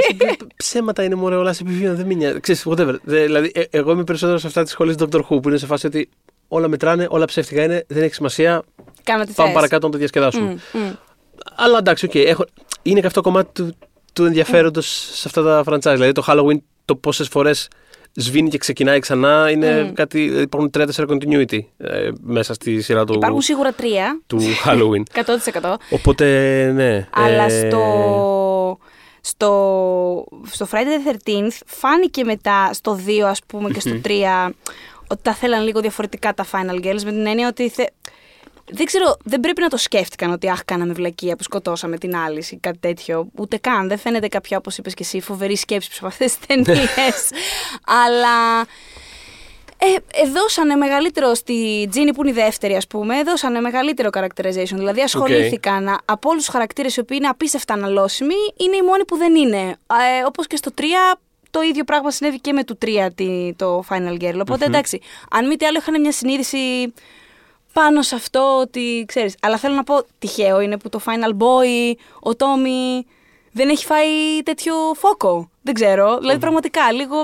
[0.55, 2.39] Ψέματα είναι μωρέ, όλα σε επιβίωνα, δεν με νοιάζει.
[2.39, 2.95] Ξέρεις, whatever.
[3.03, 5.19] Δε- δηλαδή, ε, εγώ είμαι περισσότερο σε αυτά της σχολής Dr.
[5.19, 6.09] Who που είναι σε φάση ότι
[6.47, 8.63] όλα μετράνε, όλα ψεύτικα είναι, δεν έχει σημασία.
[9.03, 9.55] Κάνε ό,τι Πάμε θες.
[9.57, 10.57] παρακάτω να το διασκεδάσουμε.
[10.73, 10.91] Μμ, μμ.
[11.55, 12.15] Αλλά εντάξει, οκ.
[12.15, 12.45] έχω...
[12.81, 13.75] είναι και αυτό κομμάτι του,
[14.13, 15.93] του ενδιαφέροντος σε αυτά τα franchise.
[15.93, 17.67] Δηλαδή το Halloween, το πόσες φορές
[18.13, 19.93] σβήνει και ξεκινάει ξανά είναι Mm.
[19.93, 20.23] κάτι.
[20.23, 24.21] Υπάρχουν 3-4 continuity ε, μέσα στη σειρά του, Υπάρχουν σίγουρα τρία.
[24.27, 25.03] του Halloween.
[25.61, 25.73] 100%.
[25.89, 26.25] Οπότε
[26.75, 27.07] ναι.
[27.11, 28.77] Αλλά ε, στο,
[29.21, 34.09] στο, στο Friday the 13th φάνηκε μετά στο 2 ας πούμε και στο 3
[35.07, 37.83] ότι τα θέλαν λίγο διαφορετικά τα Final Girls με την έννοια ότι θε...
[38.71, 42.43] δεν ξέρω, δεν πρέπει να το σκέφτηκαν ότι αχ κάναμε βλακεία που σκοτώσαμε την άλλη
[42.49, 43.27] ή κάτι τέτοιο.
[43.35, 47.29] Ούτε καν, δεν φαίνεται κάποια όπως είπες και εσύ φοβερή σκέψη από αυτές τις ταινίες.
[48.05, 48.65] Αλλά
[49.77, 54.75] ε, ε, δώσανε μεγαλύτερο στη Τζίνι που είναι η δεύτερη, ας πούμε, δώσανε μεγαλύτερο characterization.
[54.75, 59.17] Δηλαδή ασχολήθηκαν από όλους τους χαρακτήρες οι οποίοι είναι απίστευτα αναλώσιμοι, είναι οι μόνοι που
[59.17, 59.59] δεν είναι.
[59.59, 60.81] Ε, Όπως και στο 3,
[61.55, 64.37] το ίδιο πράγμα συνέβη και με το 3 τη- το Final Girl.
[64.41, 65.01] οποτε εντάξει,
[65.31, 66.93] αν μη τι άλλο είχαν μια συνείδηση
[67.73, 69.35] πάνω σε αυτό ότι ξέρεις.
[69.41, 73.05] Αλλά θέλω να πω, τυχαίο είναι που το Final Boy, ο Τόμι
[73.51, 75.49] δεν έχει φάει τέτοιο φόκο.
[75.61, 76.17] Δεν ξέρω.
[76.17, 77.23] Δηλαδή πραγματικά λίγο,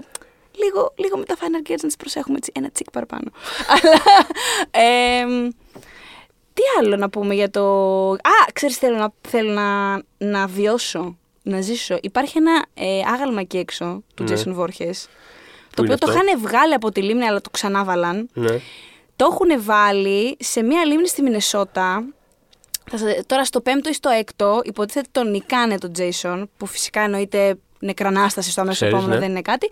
[0.64, 3.32] λίγο, λίγο με τα Final Girls να τις προσέχουμε έτσι ένα τσικ παραπάνω.
[3.76, 4.02] Αλλά
[4.72, 5.50] εμ,
[6.54, 7.64] τι άλλο να πούμε για το...
[8.12, 11.98] Α, ξέρεις θέλω να, θέλω να, να βιώσω, να ζήσω.
[12.02, 14.34] Υπάρχει ένα ε, άγαλμα εκεί έξω του Ναι.
[14.36, 15.06] Jason Voorhees.
[15.70, 18.30] Πού Το είναι οποίο το αυτό; είχαν βγάλει από τη λίμνη αλλά το ξανάβαλαν.
[18.34, 18.60] Ναι.
[19.16, 22.04] Το έχουν βάλει σε μία λίμνη στη Μινεσότα.
[22.90, 27.02] Θα σας- Τώρα στο πέμπτο ή στο έκτο υποτίθεται τον νικάνε τον Τζέισον, που φυσικά
[27.02, 29.26] εννοείται νεκρανάσταση στο αμέσως Ξέρεις, επόμενο, ναι.
[29.26, 29.66] δεν είναι κάτι.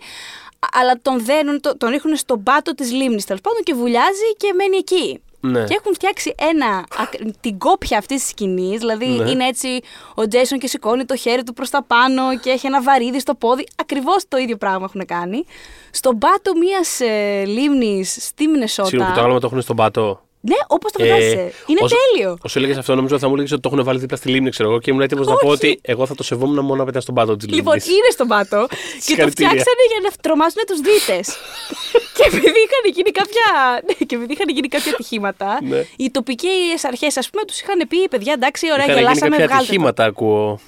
[0.58, 4.34] Α- Αλλά τον δένουν, το- τον ρίχνουν στον πάτο της λίμνης τέλος πάντων και βουλιάζει
[4.36, 5.22] και μένει εκεί.
[5.40, 5.64] Ναι.
[5.64, 8.78] Και έχουν φτιάξει ένα, ακ- την κόπια αυτής της σκηνής.
[8.78, 9.30] Δηλαδή Ναι.
[9.30, 9.80] είναι έτσι
[10.14, 13.34] ο Τζέισον και σηκώνει το χέρι του προς τα πάνω και έχει ένα βαρύδι στο
[13.34, 13.66] πόδι.
[13.76, 15.44] Ακριβώς το ίδιο πράγμα έχουν κάνει.
[15.90, 18.88] Στον πάτο μιας ε, λίμνης στη Μινεσότα.
[18.88, 20.20] Σίγουρα που το άγαλμα το έχουν στον πάτο.
[20.42, 21.52] Ναι, όπως το Ε, φαντάζεσαι.
[21.66, 22.38] Είναι όσο- τέλειο.
[22.42, 24.68] Όσο έλεγες αυτό, νομίζω θα μου έλεγες ότι το έχουν βάλει δίπλα στη λίμνη, ξέρω
[24.70, 25.54] εγώ, και ήμουν έτοιμος να πω Όχι.
[25.66, 27.58] ότι εγώ θα το σεβόμουν μόνο αν ήταν στον πάτο της λίμνης.
[27.64, 29.30] Λοιπόν, είναι στον πάτο και το Συγχαρητήρια.
[29.48, 31.26] φτιάξανε για να τρομάσουν τους δίτες.
[32.16, 33.44] και επειδή είχαν γίνει κάποια,
[33.86, 35.84] ναι, και επειδή είχαν γίνει κάποια ατυχήματα, Ναι.
[35.96, 39.46] οι τοπικές αρχές, ας πούμε, τους είχαν πει: Παιδιά, εντάξει, ωραία, Είχαν γίνει γελάσαμε, κάποια
[39.46, 39.64] βγάλτε.
[39.64, 39.70] το».
[39.70, 40.60] ατυχήματα, ακούω.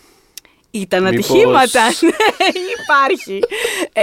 [0.75, 1.81] Ήταν Μήπως- ατυχήματα.
[2.09, 2.47] Ναι,
[2.83, 3.39] υπάρχει.
[3.93, 4.03] Ε,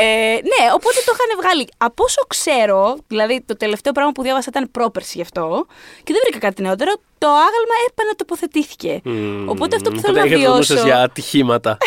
[0.52, 1.68] ναι, οπότε το είχαν βγάλει.
[1.78, 5.66] Από όσο ξέρω, δηλαδή το τελευταίο πράγμα που διάβασα ήταν πρόπερση γι' αυτό
[6.04, 9.02] και δεν βρήκα κάτι νεότερο, το άγαλμα επανατοποθετήθηκε.
[9.04, 10.86] Μμμ, Οπότε αυτό που οπότε θέλω να έχετε το νου σας βιώσω.
[10.88, 11.78] για ατυχήματα.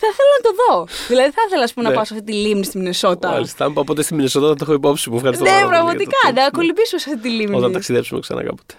[0.00, 0.86] Θα ήθελα να το δω.
[1.08, 1.96] Δηλαδή θα ήθελα ας πούμε, να Ναι.
[1.96, 3.28] πάω σε αυτή τη λίμνη στη Μινεσότα.
[3.30, 5.16] Μάλιστα, αν πάω ποτέ στη Μινεσότα θα το έχω υπόψη μου.
[5.16, 6.34] Ευχαριστώ Ναι, πάρα πολύ για το πραγματικά, tip.
[6.34, 7.56] να κολυμπήσουμε σε αυτή τη λίμνη.
[7.56, 8.74] Όταν ταξιδέψουμε ξανά κάποτε.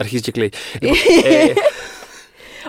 [0.00, 0.52] Αρχίζει και κλαίει.
[0.80, 1.52] Λοιπόν, ε,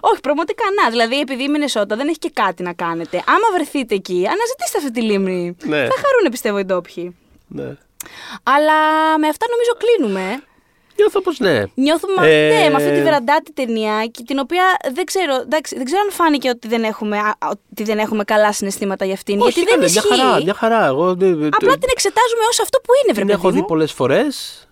[0.02, 0.90] Όχι, πραγματικά να.
[0.90, 3.18] Δηλαδή, επειδή η Μινεσότα δεν έχει και κάτι να κάνετε.
[3.28, 5.56] Άμα βρεθείτε εκεί, αναζητήστε αυτή τη λίμνη.
[5.64, 5.78] Ναι.
[5.78, 7.16] Θα χαρούν, πιστεύω, οι ντόπιοι.
[7.48, 7.78] ναι.
[8.44, 8.78] Αλλά
[9.20, 10.44] με αυτά νομίζω κλείνουμε.
[10.98, 11.64] Νιώθω πως ναι.
[11.74, 15.86] Νιώθουμε Ε, ναι, με αυτή τη βεραντάτη ταινία, και την οποία δεν ξέρω, εντάξει, δεν
[15.86, 19.42] ξέρω αν φάνηκε ότι δεν έχουμε, α, ότι δεν έχουμε καλά συναισθήματα για αυτήν.
[19.42, 20.08] Όχι, γιατί δεν ήταν ισχύει.
[20.16, 20.86] μια χαρά, μια χαρά.
[20.86, 23.66] Εγώ δεν- Απλά την εξετάζουμε ως αυτό που είναι, βρε την παιδί έχω δει μου.
[23.66, 24.64] πολλές φορές.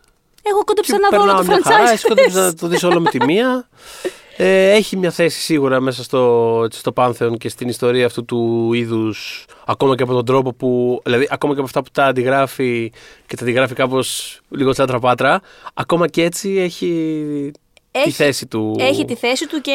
[0.44, 1.92] Εγώ κόντεψα να δω όλο το μια χαρά.
[1.92, 2.08] Εσύ franchise.
[2.08, 3.68] κόντεψες να το δεις όλο με τη μία.
[4.40, 8.74] Ε, έχει μια θέση σίγουρα μέσα στο, έτσι, στο Πάνθεον και στην ιστορία αυτού του
[8.74, 9.46] είδους.
[9.66, 11.02] Ακόμα και από τον τρόπο που.
[11.04, 12.92] Δηλαδή, ακόμα και από αυτά που τα αντιγράφει
[13.28, 15.42] και τα αντιγράφει κάπως λίγο τσάτρα πάτρα.
[15.74, 17.52] Ακόμα και έτσι έχει,
[17.92, 18.76] τη Έχει- θέση του.
[18.80, 19.74] Έχει τη θέση του και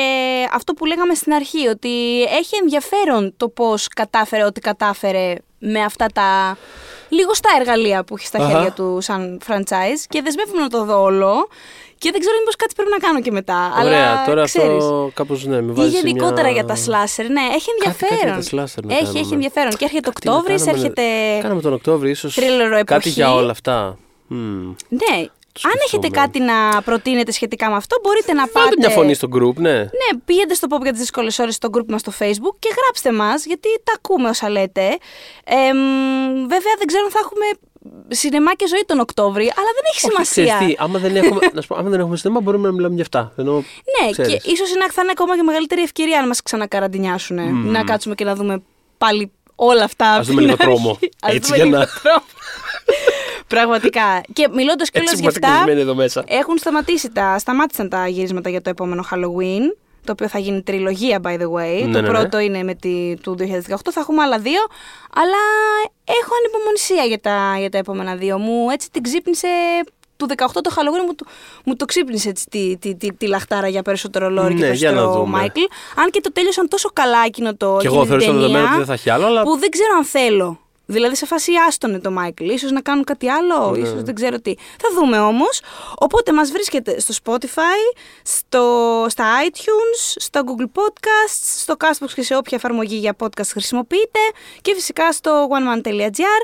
[0.53, 6.07] αυτό που λέγαμε στην αρχή, ότι έχει ενδιαφέρον το πώς κατάφερε ό,τι κατάφερε με αυτά
[6.15, 6.57] τα
[7.13, 8.51] λίγο στα εργαλεία που έχει στα Αχα.
[8.51, 11.49] χέρια του σαν franchise και δεσμεύομαι να το δω όλο
[11.99, 13.73] και δεν ξέρω μήπως κάτι πρέπει να κάνω και μετά.
[13.85, 15.91] Ωραία, αλλά τώρα ξέρεις, αυτό κάπως ναι, με Ή βάζει.
[15.91, 16.51] σε γενικότερα μια...
[16.51, 18.41] για τα slasher, ναι, έχει Κάτι- κάτι ενδιαφέρον.
[18.41, 19.21] για τα slasher να έχει, κάνουμε.
[19.21, 19.71] έχει ενδιαφέρον.
[19.71, 21.03] Και έρχεται Κάτι να Οκτώβρη, κάνουμε, έρχεται.
[21.43, 22.37] Κάναμε τον Οκτώβριο, ίσως.
[22.39, 23.09] Thriller Κάτι εποχή.
[23.09, 23.99] για όλα αυτά.
[24.27, 24.75] Μμμ.
[24.89, 25.27] Ναι,
[25.63, 26.11] αν έχετε σκεφτόμουν.
[26.13, 28.59] κάτι να προτείνετε σχετικά με αυτό, μπορείτε να πάτε.
[28.59, 29.73] Βάλτε μια φωνή στο group, ναι.
[29.79, 33.13] Ναι, πήγαινε στο Pop για τις δύσκολες ώρες στο group μας στο Facebook και γράψτε
[33.13, 34.83] μας, γιατί τα ακούμε όσα λέτε.
[35.45, 37.45] Ε, μ, βέβαια, δεν ξέρω αν θα έχουμε
[38.09, 40.55] σινεμά και ζωή τον Οκτώβρη, αλλά δεν έχει Όχι, σημασία.
[40.57, 42.95] ξέρεις τι, άμα δεν έχουμε, να σου πω, άμα δεν έχουμε σινεμά, μπορούμε να μιλάμε
[42.95, 43.33] για αυτά.
[43.37, 44.33] Ενώ, Ναι, ξέρεις.
[44.43, 47.67] και ίσως είναι, θα είναι ακόμα και μεγαλύτερη ευκαιρία αν μας ξανακαραντινιάσουν.
[47.71, 48.63] Να κάτσουμε και να δούμε
[48.99, 50.07] πάλι όλα αυτά.
[50.11, 50.65] Ας από δούμε την λίγο αρχή.
[50.83, 50.99] τρόμο.
[51.21, 52.25] Ας Έτσι, δούμε για λίγο να- τρόμο.
[53.57, 54.21] Πραγματικά.
[54.33, 55.57] Και μιλώντας κιόλας Έτσι για είμαστε αυτά.
[55.59, 56.25] κλεισμένοι εδώ μέσα.
[56.27, 59.65] Έχουν σταματήσει τα, σταμάτησαν τα γυρίσματα για το επόμενο Halloween.
[60.05, 61.75] Το οποίο θα γίνει τριλογία, by the way.
[61.77, 62.09] Ναι, το ναι, ναι.
[62.09, 63.45] πρώτο είναι με τη, του 2018.
[63.91, 64.61] Θα έχουμε άλλα δύο.
[65.15, 65.43] Αλλά
[66.05, 68.39] έχω ανυπομονησία για τα, για τα επόμενα δύο.
[68.39, 69.49] Μου έτσι την ξύπνησε.
[70.17, 71.27] Του 18 το Halloween μου, το-
[71.65, 74.91] μου το ξύπνησε έτσι, τη, τη, τη, τη λαχτάρα για περισσότερο Λόρι και Ναι, για
[74.91, 75.39] να περισσότερο δούμε.
[75.39, 75.61] Μάικλ.
[75.97, 77.77] Αν και το τέλειωσαν τόσο καλά εκείνο το.
[77.81, 79.43] Και εκείνη εγώ την θεωρούσα ταινία, δεδομένο ότι δεν θα έχει άλλο, αλλά.
[79.43, 82.49] Που δεν ξέρω αν θέλω Δηλαδή σε φάση άστονε το Μάικλ.
[82.49, 83.79] ίσως να κάνουν κάτι άλλο, Ναι.
[83.79, 84.55] ίσως δεν ξέρω τι.
[84.55, 85.61] Θα δούμε όμως.
[85.99, 92.37] Οπότε μας βρίσκετε στο Spotify, στο, στα iTunes, στο Google Podcasts, στο Castbox και σε
[92.37, 94.19] όποια εφαρμογή για podcast χρησιμοποιείτε
[94.63, 96.43] και φυσικά στο oneman.gr.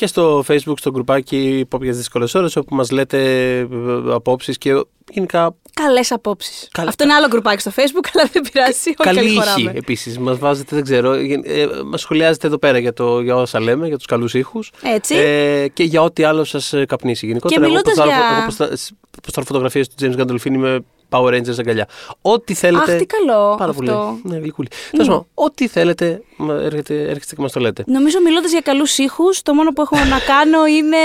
[0.00, 3.18] Και στο facebook, στο γκρουπάκι Υπόπιες Δύσκολες Ώρες, όπου μας λέτε
[3.58, 3.66] ε,
[4.12, 6.68] απόψεις και γενικά Καλές απόψεις.
[6.72, 8.70] Καλ- Αυτό είναι άλλο γκρουπάκι στο Facebook, αλλά δεν πειράζει.
[8.88, 9.72] Όχι καλή καλή ήχη χωράμε.
[9.74, 10.18] επίσης.
[10.18, 13.96] Μας βάζετε, δεν ξέρω, ε, μας σχολιάζετε εδώ πέρα για, το, για όσα λέμε, για
[13.96, 14.70] τους καλούς ήχους.
[14.82, 15.14] Έτσι.
[15.16, 17.60] Ε, και για ό,τι άλλο σας ε, καπνίσει γενικότερα.
[17.60, 18.92] Και εγώ μιλώντας ποστάρω, για- εγώ ποστά- σ-
[19.22, 21.88] ποστάρω φωτογραφίες του James Gandolfini με Power Rangers αγκαλιά.
[22.22, 22.92] Ό,τι θέλετε.
[22.92, 23.82] Αχ, τι καλό Πάρα αυτό.
[23.82, 24.20] πολύ.
[24.22, 24.68] Ναι, γλυκούλη.
[24.90, 27.84] Τέλος πάντων, ό,τι θέλετε, μα έρχεται, έρχεστε και μας το λέτε.
[27.86, 30.96] Νομίζω μιλώντας για καλούς ήχους, το μόνο που έχω να κάνω είναι.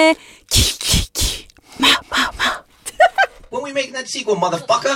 [0.45, 1.45] Κι, κι, κι.
[1.77, 2.63] Μα, μα, μα.
[3.49, 4.95] When we making that sequel, motherfucker?